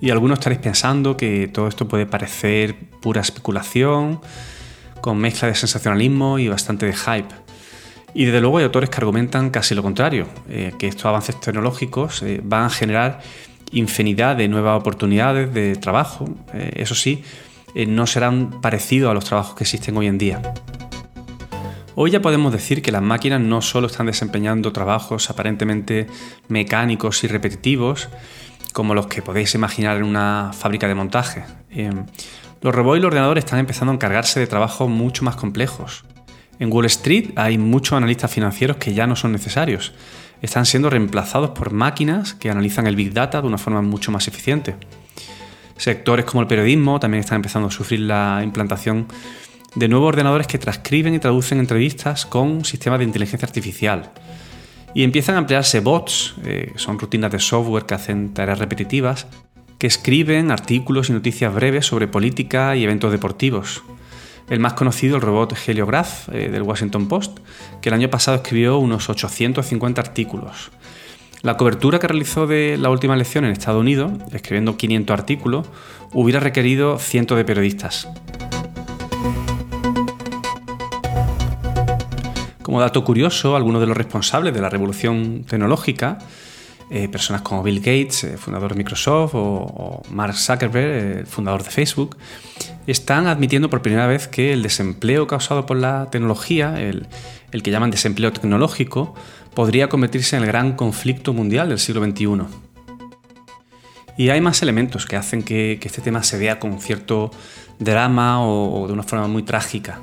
Y 0.00 0.10
algunos 0.10 0.38
estaréis 0.38 0.60
pensando 0.60 1.16
que 1.16 1.48
todo 1.48 1.68
esto 1.68 1.86
puede 1.86 2.06
parecer 2.06 2.76
pura 3.00 3.20
especulación, 3.20 4.20
con 5.00 5.18
mezcla 5.18 5.48
de 5.48 5.54
sensacionalismo 5.54 6.38
y 6.38 6.48
bastante 6.48 6.86
de 6.86 6.92
hype. 6.92 7.34
Y 8.14 8.26
desde 8.26 8.40
luego 8.40 8.58
hay 8.58 8.64
autores 8.64 8.90
que 8.90 8.96
argumentan 8.98 9.50
casi 9.50 9.74
lo 9.74 9.82
contrario, 9.82 10.26
eh, 10.48 10.72
que 10.78 10.88
estos 10.88 11.06
avances 11.06 11.40
tecnológicos 11.40 12.22
eh, 12.22 12.40
van 12.42 12.64
a 12.64 12.70
generar 12.70 13.20
infinidad 13.70 14.36
de 14.36 14.48
nuevas 14.48 14.78
oportunidades 14.78 15.54
de 15.54 15.76
trabajo, 15.76 16.28
eso 16.52 16.94
sí, 16.94 17.24
no 17.74 18.06
serán 18.06 18.60
parecidos 18.60 19.10
a 19.10 19.14
los 19.14 19.24
trabajos 19.24 19.54
que 19.54 19.64
existen 19.64 19.96
hoy 19.96 20.08
en 20.08 20.18
día. 20.18 20.42
Hoy 21.94 22.10
ya 22.10 22.22
podemos 22.22 22.52
decir 22.52 22.80
que 22.80 22.90
las 22.90 23.02
máquinas 23.02 23.40
no 23.40 23.60
solo 23.60 23.86
están 23.86 24.06
desempeñando 24.06 24.72
trabajos 24.72 25.28
aparentemente 25.28 26.06
mecánicos 26.48 27.22
y 27.22 27.26
repetitivos, 27.26 28.08
como 28.72 28.94
los 28.94 29.08
que 29.08 29.20
podéis 29.20 29.54
imaginar 29.54 29.98
en 29.98 30.04
una 30.04 30.52
fábrica 30.54 30.88
de 30.88 30.94
montaje. 30.94 31.44
Em, 31.70 32.06
los 32.62 32.74
robots 32.74 32.98
y 32.98 33.00
los 33.02 33.08
ordenadores 33.08 33.44
están 33.44 33.58
empezando 33.58 33.92
a 33.92 33.94
encargarse 33.96 34.40
de 34.40 34.46
trabajos 34.46 34.88
mucho 34.88 35.22
más 35.22 35.36
complejos. 35.36 36.04
En 36.58 36.72
Wall 36.72 36.86
Street 36.86 37.32
hay 37.36 37.58
muchos 37.58 37.92
analistas 37.92 38.32
financieros 38.32 38.78
que 38.78 38.94
ya 38.94 39.06
no 39.06 39.14
son 39.14 39.32
necesarios. 39.32 39.92
Están 40.40 40.64
siendo 40.64 40.88
reemplazados 40.88 41.50
por 41.50 41.72
máquinas 41.72 42.32
que 42.32 42.50
analizan 42.50 42.86
el 42.86 42.96
Big 42.96 43.12
Data 43.12 43.42
de 43.42 43.48
una 43.48 43.58
forma 43.58 43.82
mucho 43.82 44.10
más 44.10 44.26
eficiente. 44.28 44.76
Sectores 45.76 46.24
como 46.24 46.40
el 46.40 46.46
periodismo 46.46 46.98
también 47.00 47.20
están 47.20 47.36
empezando 47.36 47.68
a 47.68 47.70
sufrir 47.70 48.00
la 48.00 48.40
implantación 48.42 49.08
de 49.74 49.88
nuevos 49.88 50.08
ordenadores 50.08 50.46
que 50.46 50.58
transcriben 50.58 51.14
y 51.14 51.18
traducen 51.18 51.58
entrevistas 51.58 52.26
con 52.26 52.64
sistemas 52.64 52.98
de 52.98 53.06
inteligencia 53.06 53.46
artificial. 53.46 54.12
Y 54.94 55.04
empiezan 55.04 55.36
a 55.36 55.38
emplearse 55.38 55.80
bots, 55.80 56.34
eh, 56.44 56.72
son 56.76 56.98
rutinas 56.98 57.32
de 57.32 57.38
software 57.38 57.86
que 57.86 57.94
hacen 57.94 58.34
tareas 58.34 58.58
repetitivas, 58.58 59.26
que 59.78 59.86
escriben 59.86 60.50
artículos 60.50 61.08
y 61.08 61.12
noticias 61.12 61.52
breves 61.52 61.86
sobre 61.86 62.06
política 62.06 62.76
y 62.76 62.84
eventos 62.84 63.10
deportivos. 63.10 63.82
El 64.50 64.60
más 64.60 64.74
conocido, 64.74 65.16
el 65.16 65.22
robot 65.22 65.56
Heliograph 65.66 66.28
eh, 66.28 66.50
del 66.50 66.62
Washington 66.62 67.08
Post, 67.08 67.38
que 67.80 67.88
el 67.88 67.94
año 67.94 68.10
pasado 68.10 68.36
escribió 68.36 68.78
unos 68.78 69.08
850 69.08 70.00
artículos. 70.00 70.70
La 71.42 71.56
cobertura 71.56 71.98
que 71.98 72.06
realizó 72.06 72.46
de 72.46 72.76
la 72.78 72.90
última 72.90 73.14
elección 73.14 73.44
en 73.44 73.50
Estados 73.50 73.80
Unidos, 73.80 74.12
escribiendo 74.32 74.76
500 74.76 75.18
artículos, 75.18 75.66
hubiera 76.12 76.38
requerido 76.38 76.98
cientos 76.98 77.36
de 77.36 77.44
periodistas. 77.44 78.08
Como 82.72 82.80
dato 82.80 83.04
curioso, 83.04 83.54
algunos 83.54 83.82
de 83.82 83.86
los 83.86 83.94
responsables 83.94 84.54
de 84.54 84.62
la 84.62 84.70
revolución 84.70 85.44
tecnológica, 85.46 86.16
eh, 86.90 87.06
personas 87.06 87.42
como 87.42 87.62
Bill 87.62 87.80
Gates, 87.80 88.24
eh, 88.24 88.38
fundador 88.38 88.72
de 88.72 88.78
Microsoft, 88.78 89.32
o, 89.34 90.00
Mark 90.08 90.34
Zuckerberg, 90.34 91.26
fundador 91.26 91.64
de 91.64 91.68
Facebook, 91.68 92.16
están 92.86 93.26
admitiendo 93.26 93.68
por 93.68 93.82
primera 93.82 94.06
vez 94.06 94.26
que 94.26 94.54
el 94.54 94.62
desempleo 94.62 95.26
causado 95.26 95.66
por 95.66 95.76
la 95.76 96.08
tecnología, 96.10 96.80
el 96.80 97.06
que 97.62 97.70
llaman 97.70 97.90
desempleo 97.90 98.32
tecnológico, 98.32 99.14
podría 99.52 99.90
convertirse 99.90 100.36
en 100.36 100.44
el 100.44 100.48
gran 100.48 100.72
conflicto 100.72 101.34
mundial 101.34 101.68
del 101.68 101.78
siglo 101.78 102.02
XXI. 102.02 102.46
Y 104.16 104.30
hay 104.30 104.40
más 104.40 104.62
elementos 104.62 105.04
que 105.04 105.16
hacen 105.16 105.42
que, 105.42 105.78
este 105.82 106.00
tema 106.00 106.22
se 106.22 106.38
vea 106.38 106.58
con 106.58 106.80
cierto 106.80 107.32
drama 107.78 108.42
o, 108.46 108.86
de 108.86 108.94
una 108.94 109.02
forma 109.02 109.26
muy 109.28 109.42
trágica. 109.42 110.00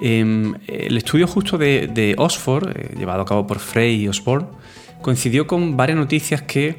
Em, 0.00 0.54
el 0.66 0.96
estudio 0.96 1.26
justo 1.26 1.58
de, 1.58 2.14
Oxford, 2.18 2.68
eh, 2.68 2.94
llevado 2.98 3.22
a 3.22 3.24
cabo 3.24 3.46
por 3.46 3.58
Frey 3.58 4.02
y 4.02 4.08
Osborne, 4.08 4.46
coincidió 5.02 5.46
con 5.46 5.76
varias 5.76 5.98
noticias 5.98 6.42
que 6.42 6.76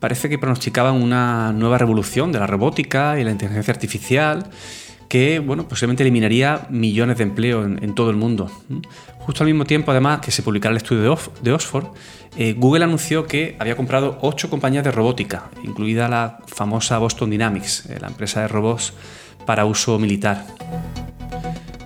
parece 0.00 0.28
que 0.28 0.38
pronosticaban 0.38 0.94
una 0.94 1.52
nueva 1.52 1.78
revolución 1.78 2.32
de 2.32 2.38
la 2.38 2.46
robótica 2.46 3.18
y 3.18 3.24
la 3.24 3.30
inteligencia 3.30 3.72
artificial 3.72 4.50
que 5.08 5.38
bueno, 5.38 5.66
posiblemente 5.66 6.02
eliminaría 6.02 6.66
millones 6.68 7.16
de 7.16 7.24
empleos 7.24 7.66
en, 7.66 7.94
todo 7.94 8.10
el 8.10 8.16
mundo. 8.16 8.50
Justo 9.18 9.42
al 9.42 9.48
mismo 9.48 9.64
tiempo, 9.64 9.90
además, 9.90 10.20
que 10.20 10.30
se 10.30 10.42
publicara 10.42 10.70
el 10.72 10.76
estudio 10.76 11.18
de, 11.40 11.52
Oxford, 11.52 11.86
eh, 12.36 12.54
Google 12.56 12.84
anunció 12.84 13.26
que 13.26 13.56
había 13.58 13.76
comprado 13.76 14.18
ocho 14.20 14.50
compañías 14.50 14.84
de 14.84 14.92
robótica, 14.92 15.50
incluida 15.64 16.08
la 16.08 16.38
famosa 16.46 16.98
Boston 16.98 17.30
Dynamics, 17.30 17.86
eh, 17.86 17.98
la 18.00 18.08
empresa 18.08 18.42
de 18.42 18.48
robots 18.48 18.92
para 19.46 19.64
uso 19.64 19.98
militar. 19.98 20.44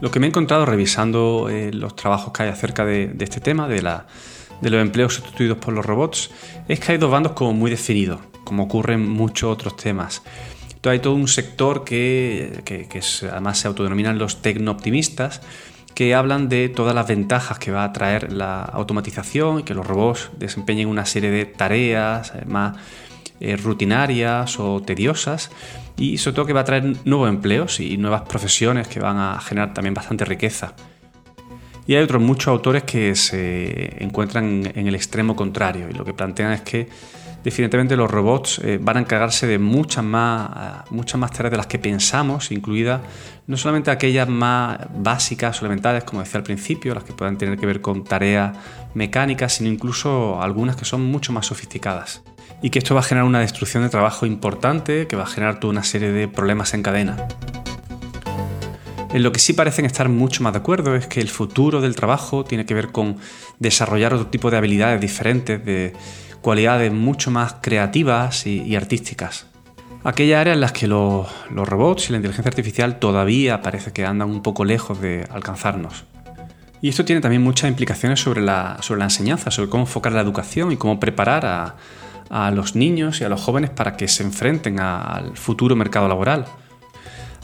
Lo 0.02 0.10
que 0.10 0.18
me 0.18 0.26
he 0.26 0.30
encontrado 0.30 0.66
revisando 0.66 1.48
eh, 1.48 1.70
los 1.72 1.94
trabajos 1.94 2.32
que 2.32 2.42
hay 2.42 2.48
acerca 2.48 2.84
de, 2.84 3.14
este 3.20 3.38
tema, 3.40 3.68
de, 3.68 3.82
los 3.82 4.82
empleos 4.82 5.14
sustituidos 5.14 5.58
por 5.58 5.72
los 5.72 5.86
robots, 5.86 6.32
es 6.66 6.80
que 6.80 6.90
hay 6.90 6.98
dos 6.98 7.08
bandos 7.08 7.34
como 7.34 7.52
muy 7.52 7.70
definidos, 7.70 8.18
como 8.42 8.64
ocurre 8.64 8.94
en 8.94 9.08
muchos 9.08 9.52
otros 9.52 9.76
temas. 9.76 10.24
Entonces 10.64 10.90
hay 10.90 10.98
todo 10.98 11.14
un 11.14 11.28
sector 11.28 11.84
que, 11.84 12.90
además 13.30 13.58
se 13.60 13.68
autodenominan 13.68 14.18
los 14.18 14.42
tecno-optimistas, 14.42 15.40
que 15.94 16.16
hablan 16.16 16.48
de 16.48 16.68
todas 16.68 16.96
las 16.96 17.06
ventajas 17.06 17.60
que 17.60 17.70
va 17.70 17.84
a 17.84 17.92
traer 17.92 18.32
la 18.32 18.60
automatización 18.62 19.60
y 19.60 19.62
que 19.62 19.74
los 19.74 19.86
robots 19.86 20.30
desempeñen 20.36 20.88
una 20.88 21.06
serie 21.06 21.30
de 21.30 21.44
tareas 21.44 22.32
más 22.48 22.76
eh, 23.38 23.56
rutinarias 23.56 24.58
o 24.58 24.82
tediosas 24.82 25.52
y 25.96 26.18
sobre 26.18 26.34
todo 26.34 26.46
que 26.46 26.52
va 26.52 26.60
a 26.60 26.64
traer 26.64 26.96
nuevos 27.04 27.28
empleos 27.28 27.80
y 27.80 27.96
nuevas 27.96 28.22
profesiones 28.22 28.88
que 28.88 29.00
van 29.00 29.18
a 29.18 29.40
generar 29.40 29.74
también 29.74 29.94
bastante 29.94 30.24
riqueza. 30.24 30.74
Y 31.86 31.94
hay 31.94 32.02
otros 32.02 32.22
muchos 32.22 32.48
autores 32.48 32.84
que 32.84 33.14
se 33.14 34.02
encuentran 34.02 34.70
en 34.74 34.86
el 34.86 34.94
extremo 34.94 35.34
contrario 35.34 35.88
y 35.90 35.94
lo 35.94 36.04
que 36.04 36.14
plantean 36.14 36.52
es 36.52 36.60
que 36.60 36.88
definitivamente 37.42 37.96
los 37.96 38.10
robots 38.10 38.60
eh, 38.60 38.78
van 38.80 38.98
a 38.98 39.00
encargarse 39.00 39.46
de 39.46 39.58
muchas 39.58 40.04
más, 40.04 40.50
eh, 40.50 40.84
muchas 40.90 41.20
más 41.20 41.32
tareas 41.32 41.50
de 41.50 41.56
las 41.56 41.66
que 41.66 41.78
pensamos, 41.78 42.52
incluidas 42.52 43.00
no 43.46 43.56
solamente 43.56 43.90
aquellas 43.90 44.28
más 44.28 44.78
básicas 44.96 45.60
elementales, 45.60 46.04
como 46.04 46.22
decía 46.22 46.38
al 46.38 46.44
principio, 46.44 46.94
las 46.94 47.04
que 47.04 47.12
puedan 47.12 47.36
tener 47.36 47.58
que 47.58 47.66
ver 47.66 47.80
con 47.80 48.04
tareas 48.04 48.56
mecánicas, 48.94 49.54
sino 49.54 49.68
incluso 49.68 50.40
algunas 50.40 50.76
que 50.76 50.84
son 50.84 51.02
mucho 51.02 51.32
más 51.32 51.46
sofisticadas. 51.46 52.22
Y 52.62 52.70
que 52.70 52.78
esto 52.78 52.94
va 52.94 53.00
a 53.00 53.04
generar 53.04 53.26
una 53.26 53.40
destrucción 53.40 53.82
de 53.82 53.88
trabajo 53.88 54.24
importante, 54.24 55.06
que 55.08 55.16
va 55.16 55.24
a 55.24 55.26
generar 55.26 55.60
toda 55.60 55.72
una 55.72 55.82
serie 55.82 56.12
de 56.12 56.28
problemas 56.28 56.72
en 56.74 56.82
cadena. 56.82 57.26
En 59.12 59.22
lo 59.22 59.30
que 59.30 59.40
sí 59.40 59.52
parecen 59.52 59.84
estar 59.84 60.08
mucho 60.08 60.42
más 60.42 60.54
de 60.54 60.60
acuerdo 60.60 60.96
es 60.96 61.06
que 61.06 61.20
el 61.20 61.28
futuro 61.28 61.82
del 61.82 61.94
trabajo 61.94 62.44
tiene 62.44 62.64
que 62.64 62.72
ver 62.72 62.92
con 62.92 63.18
desarrollar 63.58 64.14
otro 64.14 64.28
tipo 64.28 64.50
de 64.50 64.56
habilidades 64.56 65.02
diferentes, 65.02 65.62
de 65.62 65.92
cualidades 66.40 66.90
mucho 66.92 67.30
más 67.30 67.56
creativas 67.60 68.46
y, 68.46 68.74
artísticas. 68.74 69.46
Aquella 70.02 70.40
área 70.40 70.54
en 70.54 70.60
las 70.60 70.72
que 70.72 70.86
los, 70.86 71.28
robots 71.50 72.08
y 72.08 72.12
la 72.12 72.18
inteligencia 72.18 72.48
artificial 72.48 72.98
todavía 72.98 73.60
parece 73.60 73.92
que 73.92 74.06
andan 74.06 74.30
un 74.30 74.42
poco 74.42 74.64
lejos 74.64 74.98
de 75.02 75.26
alcanzarnos. 75.30 76.04
Y 76.80 76.88
esto 76.88 77.04
tiene 77.04 77.20
también 77.20 77.42
muchas 77.42 77.68
implicaciones 77.68 78.18
sobre 78.18 78.40
la, 78.40 78.78
sobre 78.80 79.00
la 79.00 79.04
enseñanza, 79.04 79.50
sobre 79.50 79.68
cómo 79.68 79.82
enfocar 79.82 80.12
la 80.12 80.22
educación 80.22 80.72
y 80.72 80.76
cómo 80.78 80.98
preparar 80.98 81.44
a, 81.44 81.76
los 82.50 82.74
niños 82.74 83.20
y 83.20 83.24
a 83.24 83.28
los 83.28 83.40
jóvenes 83.40 83.70
para 83.70 83.96
que 83.96 84.08
se 84.08 84.22
enfrenten 84.22 84.80
al 84.80 85.36
futuro 85.36 85.76
mercado 85.76 86.08
laboral. 86.08 86.46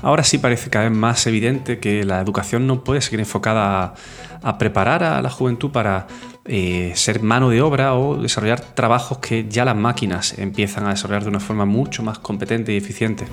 Ahora 0.01 0.22
sí 0.22 0.38
parece 0.38 0.70
cada 0.70 0.88
vez 0.88 0.96
más 0.96 1.27
evidente 1.27 1.79
que 1.79 2.05
la 2.05 2.20
educación 2.20 2.66
no 2.66 2.85
puede 2.85 3.01
seguir 3.01 3.20
enfocada 3.20 3.94
a 4.42 4.59
preparar 4.59 5.03
a 5.03 5.20
la 5.20 5.31
juventud 5.31 5.70
para 5.70 6.07
eh, 6.44 6.92
ser 6.94 7.20
mano 7.22 7.51
de 7.51 7.61
obra 7.61 7.94
o 7.94 8.16
desarrollar 8.16 8.61
trabajos 8.61 9.18
que 9.18 9.48
ya 9.48 9.64
las 9.64 9.77
máquinas 9.77 10.38
empiezan 10.38 10.87
a 10.87 10.90
desarrollar 10.90 11.24
de 11.24 11.31
una 11.31 11.40
forma 11.40 11.64
mucho 11.64 12.03
más 12.03 12.20
competente 12.20 12.72
y 12.72 12.77
eficiente. 12.77 13.27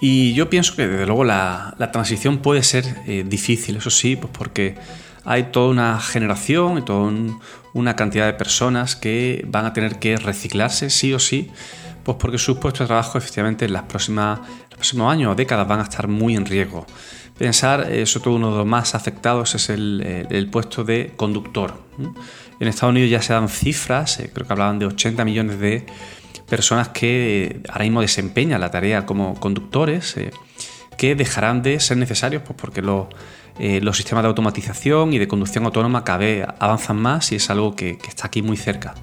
Y 0.00 0.32
yo 0.32 0.48
pienso 0.48 0.74
que 0.74 0.88
desde 0.88 1.06
luego 1.06 1.24
la, 1.24 1.76
transición 1.92 2.38
puede 2.38 2.62
ser 2.62 2.84
eh, 3.06 3.22
difícil, 3.26 3.76
eso 3.76 3.90
sí, 3.90 4.16
pues 4.16 4.32
porque 4.36 4.76
hay 5.30 5.44
toda 5.44 5.68
una 5.70 6.00
generación 6.00 6.78
y 6.78 6.82
toda 6.82 7.12
una 7.72 7.94
cantidad 7.94 8.26
de 8.26 8.32
personas 8.32 8.96
que 8.96 9.44
van 9.46 9.64
a 9.64 9.72
tener 9.72 10.00
que 10.00 10.16
reciclarse 10.16 10.90
sí 10.90 11.14
o 11.14 11.20
sí, 11.20 11.52
pues 12.02 12.16
porque 12.18 12.36
sus 12.36 12.58
puestos 12.58 12.80
de 12.80 12.86
trabajo 12.86 13.16
efectivamente 13.16 13.64
en 13.64 13.72
las 13.72 13.84
próximas, 13.84 14.40
los 14.40 14.74
próximos 14.74 15.12
años 15.12 15.30
o 15.30 15.36
décadas 15.36 15.68
van 15.68 15.78
a 15.78 15.84
estar 15.84 16.08
muy 16.08 16.34
en 16.34 16.46
riesgo 16.46 16.84
pensar, 17.38 17.90
eh, 17.92 18.04
sobre 18.06 18.24
todo 18.24 18.34
uno 18.34 18.50
de 18.50 18.58
los 18.58 18.66
más 18.66 18.96
afectados 18.96 19.54
es 19.54 19.70
el, 19.70 20.48
puesto 20.50 20.82
de 20.82 21.12
conductor. 21.16 21.72
En 22.58 22.68
Estados 22.68 22.90
Unidos 22.90 23.08
ya 23.08 23.22
se 23.22 23.32
dan 23.32 23.48
cifras, 23.48 24.18
eh, 24.18 24.30
creo 24.34 24.48
que 24.48 24.52
hablaban 24.52 24.80
de 24.80 24.86
80 24.86 25.24
millones 25.24 25.60
de 25.60 25.86
personas 26.48 26.88
que 26.88 27.44
eh, 27.44 27.60
ahora 27.68 27.84
mismo 27.84 28.00
desempeñan 28.02 28.60
la 28.60 28.70
tarea 28.72 29.06
como 29.06 29.38
conductores, 29.40 30.16
que 30.98 31.14
dejarán 31.14 31.62
de 31.62 31.78
ser 31.78 31.96
necesarios 31.96 32.42
pues 32.44 32.58
porque 32.60 32.82
los, 32.82 33.06
sistemas 33.92 34.24
de 34.24 34.28
automatización 34.28 35.12
y 35.12 35.18
de 35.18 35.28
conducción 35.28 35.64
autónoma 35.64 36.04
cada 36.04 36.18
vez 36.18 36.46
avanzan 36.58 36.96
más 36.96 37.32
y 37.32 37.36
es 37.36 37.50
algo 37.50 37.76
que 37.76 37.98
está 38.08 38.26
aquí 38.26 38.42
muy 38.42 38.56
cerca. 38.56 38.94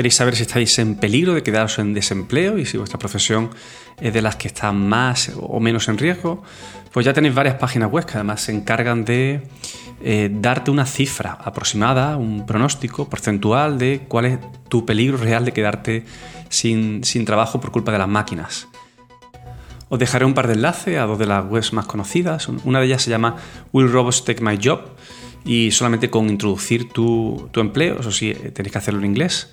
queréis 0.00 0.14
saber 0.14 0.34
si 0.34 0.44
estáis 0.44 0.78
en 0.78 0.94
peligro 0.94 1.34
de 1.34 1.42
quedaros 1.42 1.78
en 1.78 1.92
desempleo 1.92 2.56
y 2.56 2.64
si 2.64 2.78
vuestra 2.78 2.98
profesión 2.98 3.50
es 4.00 4.14
de 4.14 4.22
las 4.22 4.34
que 4.36 4.48
está 4.48 4.72
más 4.72 5.30
o 5.38 5.60
menos 5.60 5.88
en 5.88 5.98
riesgo, 5.98 6.42
pues 6.90 7.04
ya 7.04 7.12
tenéis 7.12 7.34
varias 7.34 7.56
páginas 7.56 7.90
web 7.90 8.06
que 8.06 8.14
además 8.14 8.40
se 8.40 8.52
encargan 8.52 9.04
de 9.04 9.42
eh, 10.02 10.30
darte 10.32 10.70
una 10.70 10.86
cifra 10.86 11.32
aproximada, 11.32 12.16
un 12.16 12.46
pronóstico 12.46 13.10
porcentual 13.10 13.78
de 13.78 14.06
cuál 14.08 14.24
es 14.24 14.38
tu 14.70 14.86
peligro 14.86 15.18
real 15.18 15.44
de 15.44 15.52
quedarte 15.52 16.06
sin 16.48 17.02
trabajo 17.26 17.60
por 17.60 17.70
culpa 17.70 17.92
de 17.92 17.98
las 17.98 18.08
máquinas. 18.08 18.68
Os 19.90 19.98
dejaré 19.98 20.24
un 20.24 20.34
par 20.34 20.46
de 20.46 20.54
enlaces 20.54 20.98
a 20.98 21.04
dos 21.04 21.18
de 21.18 21.26
las 21.26 21.44
webs 21.44 21.72
más 21.72 21.84
conocidas. 21.84 22.48
Una 22.64 22.78
de 22.78 22.86
ellas 22.86 23.02
se 23.02 23.10
llama 23.10 23.36
Will 23.72 23.90
Robots 23.90 24.24
Take 24.24 24.40
My 24.40 24.56
Job 24.62 24.80
y 25.44 25.72
solamente 25.72 26.10
con 26.10 26.30
introducir 26.30 26.88
tu, 26.90 27.48
tu 27.50 27.60
empleo, 27.60 27.98
eso 27.98 28.12
sí, 28.12 28.32
tenéis 28.54 28.72
que 28.72 28.78
hacerlo 28.78 29.00
en 29.00 29.06
inglés, 29.06 29.50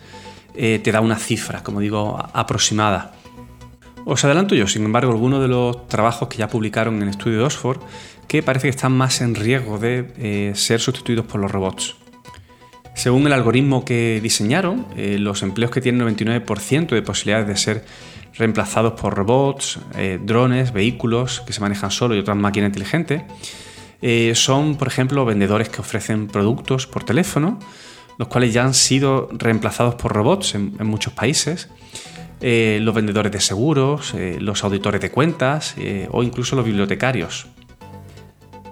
eh, 0.54 0.80
te 0.84 0.92
da 0.92 1.02
una 1.02 1.16
cifra, 1.16 1.64
como 1.64 1.80
digo, 1.80 2.18
aproximada. 2.34 3.14
Os 4.06 4.24
adelanto 4.24 4.54
yo, 4.54 4.68
sin 4.68 4.86
embargo, 4.86 5.12
algunos 5.12 5.42
de 5.42 5.48
los 5.48 5.88
trabajos 5.88 6.28
que 6.28 6.38
ya 6.38 6.48
publicaron 6.48 6.98
en 6.98 7.04
el 7.04 7.10
estudio 7.10 7.40
de 7.40 7.44
Oxford 7.44 7.80
que 8.28 8.44
parece 8.44 8.68
que 8.68 8.72
están 8.72 8.92
más 8.92 9.22
en 9.22 9.34
riesgo 9.36 9.80
de 9.80 10.14
eh, 10.18 10.52
ser 10.54 10.82
sustituidos 10.82 11.26
por 11.26 11.42
los 11.42 11.50
robots. 11.50 11.96
Según 12.94 13.28
el 13.28 13.34
algoritmo 13.34 13.86
que 13.86 14.20
diseñaron, 14.22 14.88
eh, 14.98 15.18
los 15.20 15.44
empleos 15.44 15.72
que 15.72 15.82
tienen 15.82 16.02
99% 16.02 16.90
de 16.90 17.02
posibilidades 17.02 17.48
de 17.48 17.58
ser 17.58 17.86
reemplazados 18.38 18.94
por 18.94 19.16
robots, 19.16 19.80
drones, 20.22 20.72
vehículos 20.72 21.42
que 21.46 21.54
se 21.54 21.62
manejan 21.62 21.92
solo 21.92 22.16
y 22.16 22.20
otras 22.20 22.38
máquinas 22.38 22.70
inteligentes, 22.70 23.24
son, 24.34 24.76
por 24.76 24.88
ejemplo, 24.88 25.26
vendedores 25.26 25.70
que 25.70 25.82
ofrecen 25.82 26.28
productos 26.28 26.86
por 26.86 27.04
teléfono, 27.04 27.60
los 28.18 28.28
cuales 28.28 28.54
ya 28.54 28.64
han 28.64 28.74
sido 28.74 29.30
reemplazados 29.32 29.96
por 29.96 30.14
robots 30.14 30.56
en, 30.56 30.76
muchos 30.86 31.14
países. 31.14 31.70
Eh, 32.42 32.80
los 32.82 32.94
vendedores 32.94 33.32
de 33.32 33.40
seguros, 33.40 34.14
eh, 34.14 34.38
los 34.40 34.64
auditores 34.64 35.02
de 35.02 35.10
cuentas 35.10 35.74
eh, 35.78 36.08
o 36.12 36.22
incluso 36.22 36.56
los 36.56 36.66
bibliotecarios. 36.66 37.48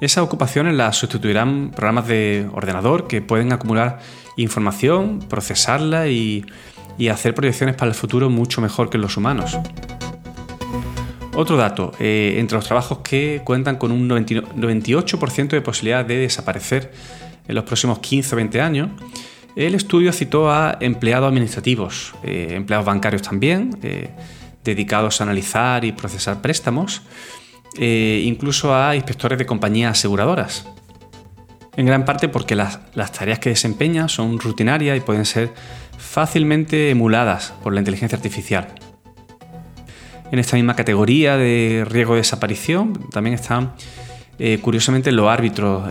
Esas 0.01 0.23
ocupaciones 0.23 0.75
las 0.75 0.97
sustituirán 0.97 1.71
programas 1.71 2.07
de 2.07 2.47
ordenador 2.53 3.07
que 3.07 3.21
pueden 3.21 3.53
acumular 3.53 3.99
información, 4.35 5.19
procesarla 5.29 6.07
y, 6.09 6.45
hacer 7.11 7.35
proyecciones 7.35 7.75
para 7.75 7.89
el 7.89 7.95
futuro 7.95 8.29
mucho 8.29 8.61
mejor 8.61 8.89
que 8.89 8.97
los 8.97 9.17
humanos. 9.17 9.57
Otro 11.35 11.57
dato, 11.57 11.91
entre 11.99 12.55
los 12.55 12.65
trabajos 12.65 12.99
que 12.99 13.41
cuentan 13.43 13.75
con 13.75 13.91
un 13.91 14.07
98% 14.07 15.47
de 15.49 15.61
posibilidad 15.61 16.05
de 16.05 16.17
desaparecer 16.17 16.93
en 17.47 17.55
los 17.55 17.65
próximos 17.65 17.99
15 17.99 18.35
o 18.35 18.37
20 18.37 18.61
años, 18.61 18.89
el 19.55 19.73
estudio 19.73 20.11
citó 20.11 20.51
a 20.51 20.77
empleados 20.81 21.29
administrativos, 21.29 22.13
eh, 22.23 22.49
empleados 22.51 22.85
bancarios 22.85 23.21
también, 23.21 23.77
eh, 23.83 24.09
dedicados 24.63 25.21
a 25.21 25.23
analizar 25.23 25.85
y 25.85 25.93
procesar 25.93 26.41
préstamos, 26.41 27.01
eh, 27.77 28.21
incluso 28.25 28.75
a 28.75 28.95
inspectores 28.95 29.37
de 29.39 29.45
compañías 29.45 29.97
aseguradoras. 29.97 30.67
En 31.77 31.85
gran 31.85 32.03
parte 32.03 32.27
porque 32.27 32.55
las, 32.55 32.79
las 32.95 33.11
tareas 33.11 33.39
que 33.39 33.49
desempeñan 33.49 34.09
son 34.09 34.39
rutinarias 34.39 34.97
y 34.97 35.01
pueden 35.01 35.25
ser 35.25 35.53
fácilmente 35.97 36.89
emuladas 36.89 37.53
por 37.63 37.73
la 37.73 37.79
inteligencia 37.79 38.15
artificial. 38.15 38.67
En 40.31 40.39
esta 40.39 40.55
misma 40.55 40.75
categoría 40.75 41.37
de 41.37 41.85
riesgo 41.87 42.13
de 42.13 42.21
desaparición 42.21 43.09
también 43.11 43.35
están, 43.35 43.73
curiosamente, 44.61 45.11
los 45.11 45.29
árbitros 45.29 45.87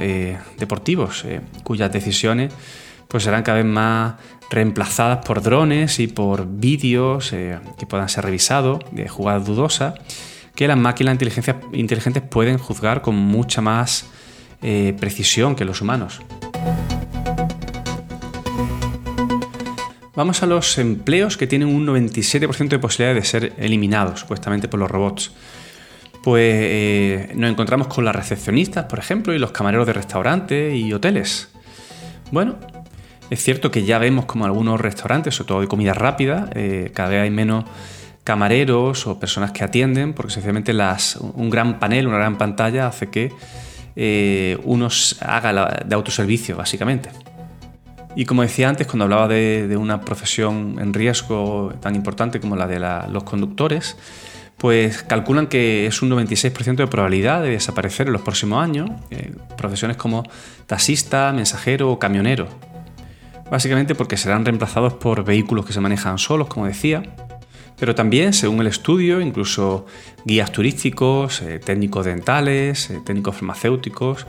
deportivos, 0.58 1.24
cuyas 1.62 1.92
decisiones 1.92 2.52
pues 3.08 3.22
serán 3.22 3.44
cada 3.44 3.58
vez 3.58 3.66
más 3.66 4.14
reemplazadas 4.50 5.24
por 5.24 5.42
drones 5.42 6.00
y 6.00 6.08
por 6.08 6.46
vídeos 6.46 7.32
eh, 7.32 7.58
que 7.78 7.86
puedan 7.86 8.08
ser 8.08 8.24
revisados 8.24 8.80
de 8.90 9.08
jugadas 9.08 9.46
dudosas 9.46 9.94
que 10.54 10.68
las 10.68 10.76
máquinas 10.76 11.16
inteligentes 11.72 12.22
pueden 12.22 12.58
juzgar 12.58 13.02
con 13.02 13.16
mucha 13.16 13.60
más 13.60 14.06
eh, 14.62 14.96
precisión 14.98 15.56
que 15.56 15.64
los 15.64 15.80
humanos. 15.80 16.20
Vamos 20.16 20.44
a 20.44 20.46
los 20.46 20.78
empleos 20.78 21.36
que 21.36 21.48
tienen 21.48 21.68
un 21.68 21.84
97% 21.86 22.68
de 22.68 22.78
posibilidades 22.78 23.22
de 23.22 23.28
ser 23.28 23.52
eliminados, 23.58 24.20
supuestamente 24.20 24.68
por 24.68 24.78
los 24.78 24.88
robots. 24.88 25.32
Pues 26.22 26.54
eh, 26.54 27.32
nos 27.34 27.50
encontramos 27.50 27.88
con 27.88 28.04
las 28.04 28.14
recepcionistas, 28.14 28.84
por 28.84 29.00
ejemplo, 29.00 29.34
y 29.34 29.38
los 29.38 29.50
camareros 29.50 29.86
de 29.86 29.92
restaurantes 29.92 30.74
y 30.74 30.92
hoteles. 30.92 31.48
Bueno, 32.30 32.56
es 33.28 33.42
cierto 33.42 33.72
que 33.72 33.84
ya 33.84 33.98
vemos 33.98 34.26
como 34.26 34.44
algunos 34.44 34.80
restaurantes, 34.80 35.34
sobre 35.34 35.48
todo 35.48 35.60
de 35.62 35.66
comida 35.66 35.94
rápida, 35.94 36.48
eh, 36.54 36.92
cada 36.94 37.08
vez 37.08 37.22
hay 37.22 37.30
menos 37.30 37.64
camareros 38.22 39.08
o 39.08 39.18
personas 39.18 39.50
que 39.50 39.64
atienden, 39.64 40.14
porque 40.14 40.32
sencillamente 40.32 40.72
un 41.34 41.50
gran 41.50 41.80
panel, 41.80 42.06
una 42.06 42.18
gran 42.18 42.38
pantalla 42.38 42.86
hace 42.86 43.08
que 43.08 43.32
eh, 43.96 44.58
uno 44.62 44.88
haga 45.20 45.82
de 45.84 45.94
autoservicio, 45.94 46.56
básicamente. 46.56 47.10
Y 48.16 48.26
como 48.26 48.42
decía 48.42 48.68
antes, 48.68 48.86
cuando 48.86 49.04
hablaba 49.04 49.28
de, 49.28 49.76
una 49.76 50.00
profesión 50.00 50.76
en 50.80 50.94
riesgo 50.94 51.72
tan 51.80 51.96
importante 51.96 52.40
como 52.40 52.54
la 52.54 52.66
de 52.66 52.78
los 53.10 53.24
conductores, 53.24 53.96
pues 54.56 55.02
calculan 55.02 55.48
que 55.48 55.86
es 55.86 56.00
un 56.00 56.10
96% 56.10 56.76
de 56.76 56.86
probabilidad 56.86 57.42
de 57.42 57.50
desaparecer 57.50 58.06
en 58.06 58.12
los 58.12 58.22
próximos 58.22 58.62
años, 58.62 58.90
eh, 59.10 59.32
profesiones 59.56 59.96
como 59.96 60.22
taxista, 60.66 61.32
mensajero 61.32 61.90
o 61.90 61.98
camionero. 61.98 62.46
Básicamente 63.50 63.94
porque 63.94 64.16
serán 64.16 64.44
reemplazados 64.44 64.94
por 64.94 65.24
vehículos 65.24 65.66
que 65.66 65.72
se 65.72 65.80
manejan 65.80 66.18
solos, 66.18 66.48
como 66.48 66.66
decía, 66.66 67.02
pero 67.78 67.96
también, 67.96 68.32
según 68.32 68.60
el 68.60 68.68
estudio, 68.68 69.20
incluso 69.20 69.86
guías 70.24 70.52
turísticos, 70.52 71.42
eh, 71.42 71.58
técnicos 71.58 72.06
dentales, 72.06 72.90
eh, 72.90 73.00
técnicos 73.04 73.34
farmacéuticos 73.34 74.26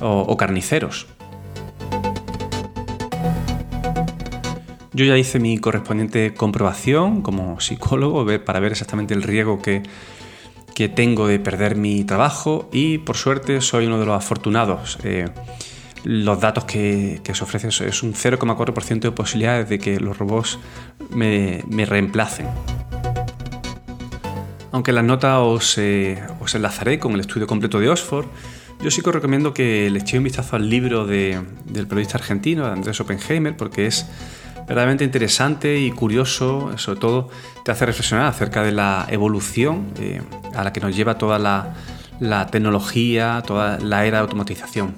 o 0.00 0.36
carniceros. 0.36 1.08
Yo 4.98 5.04
ya 5.04 5.16
hice 5.16 5.38
mi 5.38 5.58
correspondiente 5.58 6.34
comprobación 6.34 7.22
como 7.22 7.60
psicólogo 7.60 8.26
para 8.44 8.58
ver 8.58 8.72
exactamente 8.72 9.14
el 9.14 9.22
riesgo 9.22 9.62
que, 9.62 9.84
tengo 10.96 11.28
de 11.28 11.38
perder 11.38 11.76
mi 11.76 12.02
trabajo 12.02 12.68
y 12.72 12.98
por 12.98 13.16
suerte 13.16 13.60
soy 13.60 13.86
uno 13.86 14.00
de 14.00 14.06
los 14.06 14.16
afortunados. 14.16 14.98
Eh, 15.04 15.28
los 16.02 16.40
datos 16.40 16.64
que, 16.64 17.20
se 17.32 17.44
ofrecen 17.44 17.70
es 17.70 18.02
un 18.02 18.12
0,4% 18.12 18.98
de 18.98 19.12
posibilidades 19.12 19.68
de 19.68 19.78
que 19.78 20.00
los 20.00 20.18
robots 20.18 20.58
me, 21.10 21.62
reemplacen. 21.86 22.48
Aunque 24.72 24.90
en 24.90 24.96
las 24.96 25.04
notas 25.04 25.38
os, 25.40 25.78
eh, 25.78 26.20
os, 26.40 26.56
enlazaré 26.56 26.98
con 26.98 27.12
el 27.12 27.20
estudio 27.20 27.46
completo 27.46 27.78
de 27.78 27.88
Oxford, 27.88 28.26
yo 28.82 28.90
sí 28.90 29.00
que 29.00 29.10
os 29.10 29.14
recomiendo 29.14 29.54
que 29.54 29.90
le 29.90 30.00
echéis 30.00 30.18
un 30.18 30.24
vistazo 30.24 30.56
al 30.56 30.68
libro 30.68 31.06
del 31.06 31.46
periodista 31.86 32.18
argentino, 32.18 32.66
Andrés 32.66 33.00
Oppenheimer, 33.00 33.56
porque 33.56 33.86
es 33.86 34.06
verdaderamente 34.68 35.04
interesante 35.04 35.80
y 35.80 35.90
curioso, 35.90 36.76
sobre 36.76 37.00
todo 37.00 37.30
te 37.64 37.72
hace 37.72 37.86
reflexionar 37.86 38.26
acerca 38.26 38.62
de 38.62 38.72
la 38.72 39.06
evolución 39.08 39.86
eh, 39.98 40.20
a 40.54 40.62
la 40.62 40.72
que 40.72 40.80
nos 40.80 40.94
lleva 40.94 41.16
toda 41.16 41.38
la, 41.38 42.46
tecnología, 42.50 43.42
toda 43.46 43.78
la 43.78 44.04
era 44.04 44.18
de 44.18 44.22
automatización. 44.22 44.94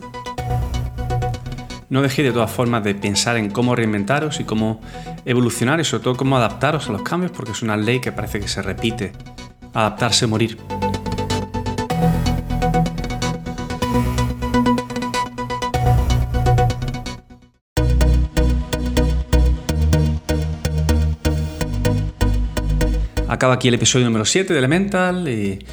No 1.88 2.02
dejéis 2.02 2.28
de 2.28 2.32
todas 2.32 2.50
formas 2.50 2.82
de 2.84 2.94
pensar 2.94 3.36
en 3.36 3.50
cómo 3.50 3.76
reinventaros 3.76 4.40
y 4.40 4.44
cómo 4.44 4.80
evolucionar 5.24 5.80
y 5.80 5.84
sobre 5.84 6.04
todo 6.04 6.16
cómo 6.16 6.36
adaptaros 6.36 6.88
a 6.88 6.92
los 6.92 7.02
cambios 7.02 7.32
porque 7.32 7.52
es 7.52 7.62
una 7.62 7.76
ley 7.76 8.00
que 8.00 8.12
parece 8.12 8.40
que 8.40 8.48
se 8.48 8.62
repite. 8.62 9.12
Adaptarse, 9.72 10.26
morir. 10.26 10.58
Acaba 23.40 23.54
aquí 23.54 23.68
el 23.68 23.74
episodio 23.74 24.04
número 24.04 24.26
7 24.26 24.52
de 24.52 24.58
Elemental 24.58 25.26
y, 25.26 25.64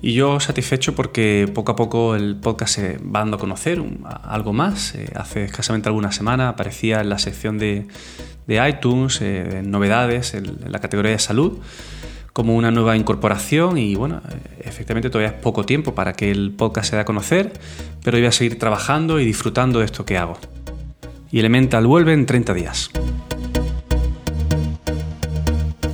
yo 0.00 0.38
satisfecho 0.38 0.94
porque 0.94 1.50
poco 1.52 1.72
a 1.72 1.76
poco 1.76 2.14
el 2.14 2.36
podcast 2.36 2.74
se 2.76 2.98
va 2.98 3.18
dando 3.18 3.36
a 3.36 3.40
conocer 3.40 3.82
algo 4.22 4.52
más. 4.52 4.94
Eh, 4.94 5.10
hace 5.16 5.42
escasamente 5.42 5.88
alguna 5.88 6.12
semana 6.12 6.50
aparecía 6.50 7.00
en 7.00 7.08
la 7.08 7.18
sección 7.18 7.58
de, 7.58 7.88
iTunes, 8.48 9.20
eh, 9.22 9.62
novedades, 9.66 10.34
en, 10.34 10.56
la 10.68 10.78
categoría 10.78 11.10
de 11.10 11.18
salud, 11.18 11.58
como 12.32 12.54
una 12.54 12.70
nueva 12.70 12.96
incorporación 12.96 13.76
y 13.76 13.96
bueno, 13.96 14.22
eh, 14.30 14.62
efectivamente 14.64 15.10
todavía 15.10 15.34
es 15.34 15.42
poco 15.42 15.66
tiempo 15.66 15.96
para 15.96 16.12
que 16.12 16.30
el 16.30 16.52
podcast 16.52 16.90
se 16.90 16.94
dé 16.94 17.02
a 17.02 17.04
conocer, 17.04 17.54
pero 18.04 18.18
voy 18.18 18.26
a 18.28 18.30
seguir 18.30 18.56
trabajando 18.56 19.18
y 19.18 19.24
disfrutando 19.24 19.80
de 19.80 19.86
esto 19.86 20.06
que 20.06 20.16
hago. 20.16 20.38
Y 21.32 21.40
Elemental 21.40 21.88
vuelve 21.88 22.12
en 22.12 22.24
30 22.24 22.54
días. 22.54 22.90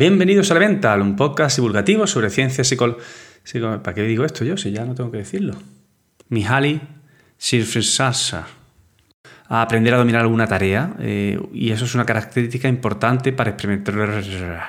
Bienvenidos 0.00 0.50
a 0.50 0.56
Elemental, 0.56 1.02
un 1.02 1.14
podcast 1.14 1.56
divulgativo 1.56 2.06
sobre 2.06 2.30
ciencia 2.30 2.64
psicol... 2.64 2.96
¿Para 3.82 3.92
qué 3.92 4.00
digo 4.04 4.24
esto 4.24 4.46
yo 4.46 4.56
si 4.56 4.72
ya 4.72 4.86
no 4.86 4.94
tengo 4.94 5.10
que 5.10 5.18
decirlo? 5.18 5.52
Mihaly 6.30 6.80
Csikszentmihalyi. 7.36 8.46
A 9.50 9.60
aprender 9.60 9.92
a 9.92 9.98
dominar 9.98 10.22
alguna 10.22 10.46
tarea 10.46 10.94
eh, 11.00 11.38
y 11.52 11.70
eso 11.70 11.84
es 11.84 11.94
una 11.94 12.06
característica 12.06 12.66
importante 12.66 13.34
para 13.34 13.50
experimentar. 13.50 14.64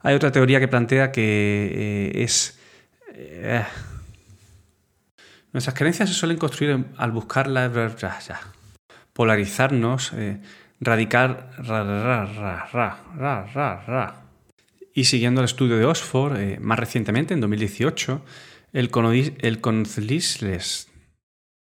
Hay 0.00 0.14
otra 0.14 0.32
teoría 0.32 0.60
que 0.60 0.68
plantea 0.68 1.12
que 1.12 2.12
eh, 2.14 2.22
es... 2.22 2.58
Eh, 3.12 3.62
nuestras 5.52 5.76
creencias 5.76 6.08
se 6.08 6.14
suelen 6.14 6.38
construir 6.38 6.86
al 6.96 7.10
buscar 7.10 7.48
la... 7.48 7.70
polarizarnos, 9.12 10.14
radicar... 10.80 11.50
Y 14.94 15.04
siguiendo 15.04 15.40
el 15.40 15.46
estudio 15.46 15.78
de 15.78 15.86
Oxford, 15.86 16.36
eh, 16.36 16.58
más 16.60 16.78
recientemente, 16.78 17.34
en 17.34 17.40
2018, 17.40 18.22
el, 18.72 18.90
el 19.40 19.60